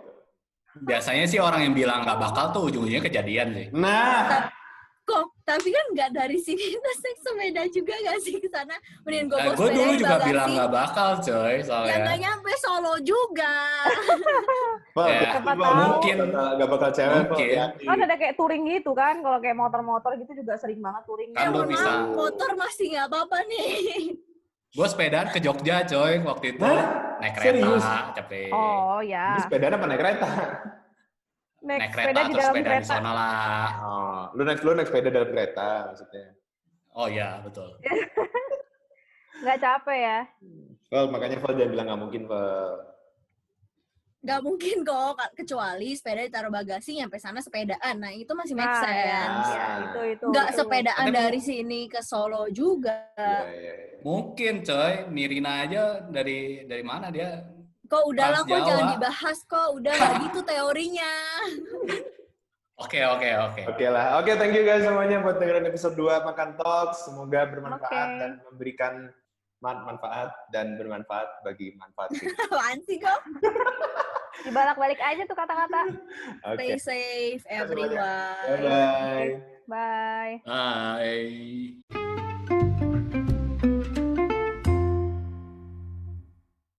[0.82, 3.66] Biasanya sih orang yang bilang nggak bakal tuh ujung-ujungnya kejadian sih.
[3.70, 4.50] Nah,
[5.04, 8.72] Kok, tapi kan nggak dari sini terus naik sepeda juga gak sih ke sana?
[9.04, 10.28] Mending gue Nah, gue dulu juga bagasi.
[10.32, 11.96] bilang nggak bakal coy Ya soalnya.
[12.00, 13.54] nggak nyampe Solo juga.
[14.96, 15.74] Pak, Ya, tahu.
[15.76, 16.16] Mungkin.
[16.32, 17.36] Gak bakal cewek, Pak.
[17.36, 17.68] Mungkin.
[17.84, 21.30] Kan ada kayak touring gitu kan, kalau kayak motor-motor gitu juga sering banget touring.
[21.36, 21.90] Kan lu mohon bisa.
[22.08, 23.68] motor masih nggak apa-apa nih.
[24.74, 26.82] Gue sepedaan ke Jogja coy waktu itu Hah?
[27.22, 27.78] naik Serius?
[27.78, 28.50] kereta capek.
[28.50, 30.28] Oh Ini ya, sepeda apa naik kereta?
[31.62, 32.90] naik, naik sepeda kereta di terus dalam sepeda di kereta.
[32.90, 33.66] sana lah.
[33.86, 36.26] Oh, lu naik lu naik sepeda dalam kereta maksudnya.
[36.90, 37.70] Oh iya betul.
[39.46, 40.18] Nggak capek ya.
[40.90, 42.70] Val, makanya Val jangan bilang nggak mungkin, Val.
[44.24, 45.30] Nggak mungkin kok, Kak.
[45.36, 47.94] kecuali sepeda ditaruh bagasi nyampe sana sepedaan.
[48.00, 49.50] Nah itu masih make Nah, ya, sense.
[49.52, 50.24] ya, itu itu.
[50.32, 50.56] Nggak itu.
[50.56, 53.04] sepedaan Tapi- dari sini ke Solo juga.
[53.20, 53.96] Iya, iya, iya.
[54.00, 57.44] Mungkin coy, Nirina aja dari dari mana dia?
[57.84, 59.68] Kok udahlah kok jangan dibahas kok.
[59.76, 61.12] Udah nggak gitu teorinya.
[62.74, 63.62] Oke oke oke.
[63.70, 64.18] Oke lah.
[64.18, 67.06] Oke, thank you guys semuanya buat dengerin episode 2 Makan Talks.
[67.06, 69.14] Semoga bermanfaat dan memberikan
[69.62, 72.10] man- manfaat dan bermanfaat bagi manfaat.
[72.50, 73.20] Apaan sih kok?
[74.42, 75.82] Dibalak-balik aja tuh kata-kata.
[76.50, 76.58] Oke.
[76.58, 77.94] Stay safe everyone.
[77.94, 79.54] Bye-bye.
[79.70, 80.34] Bye.
[80.44, 82.18] Bye.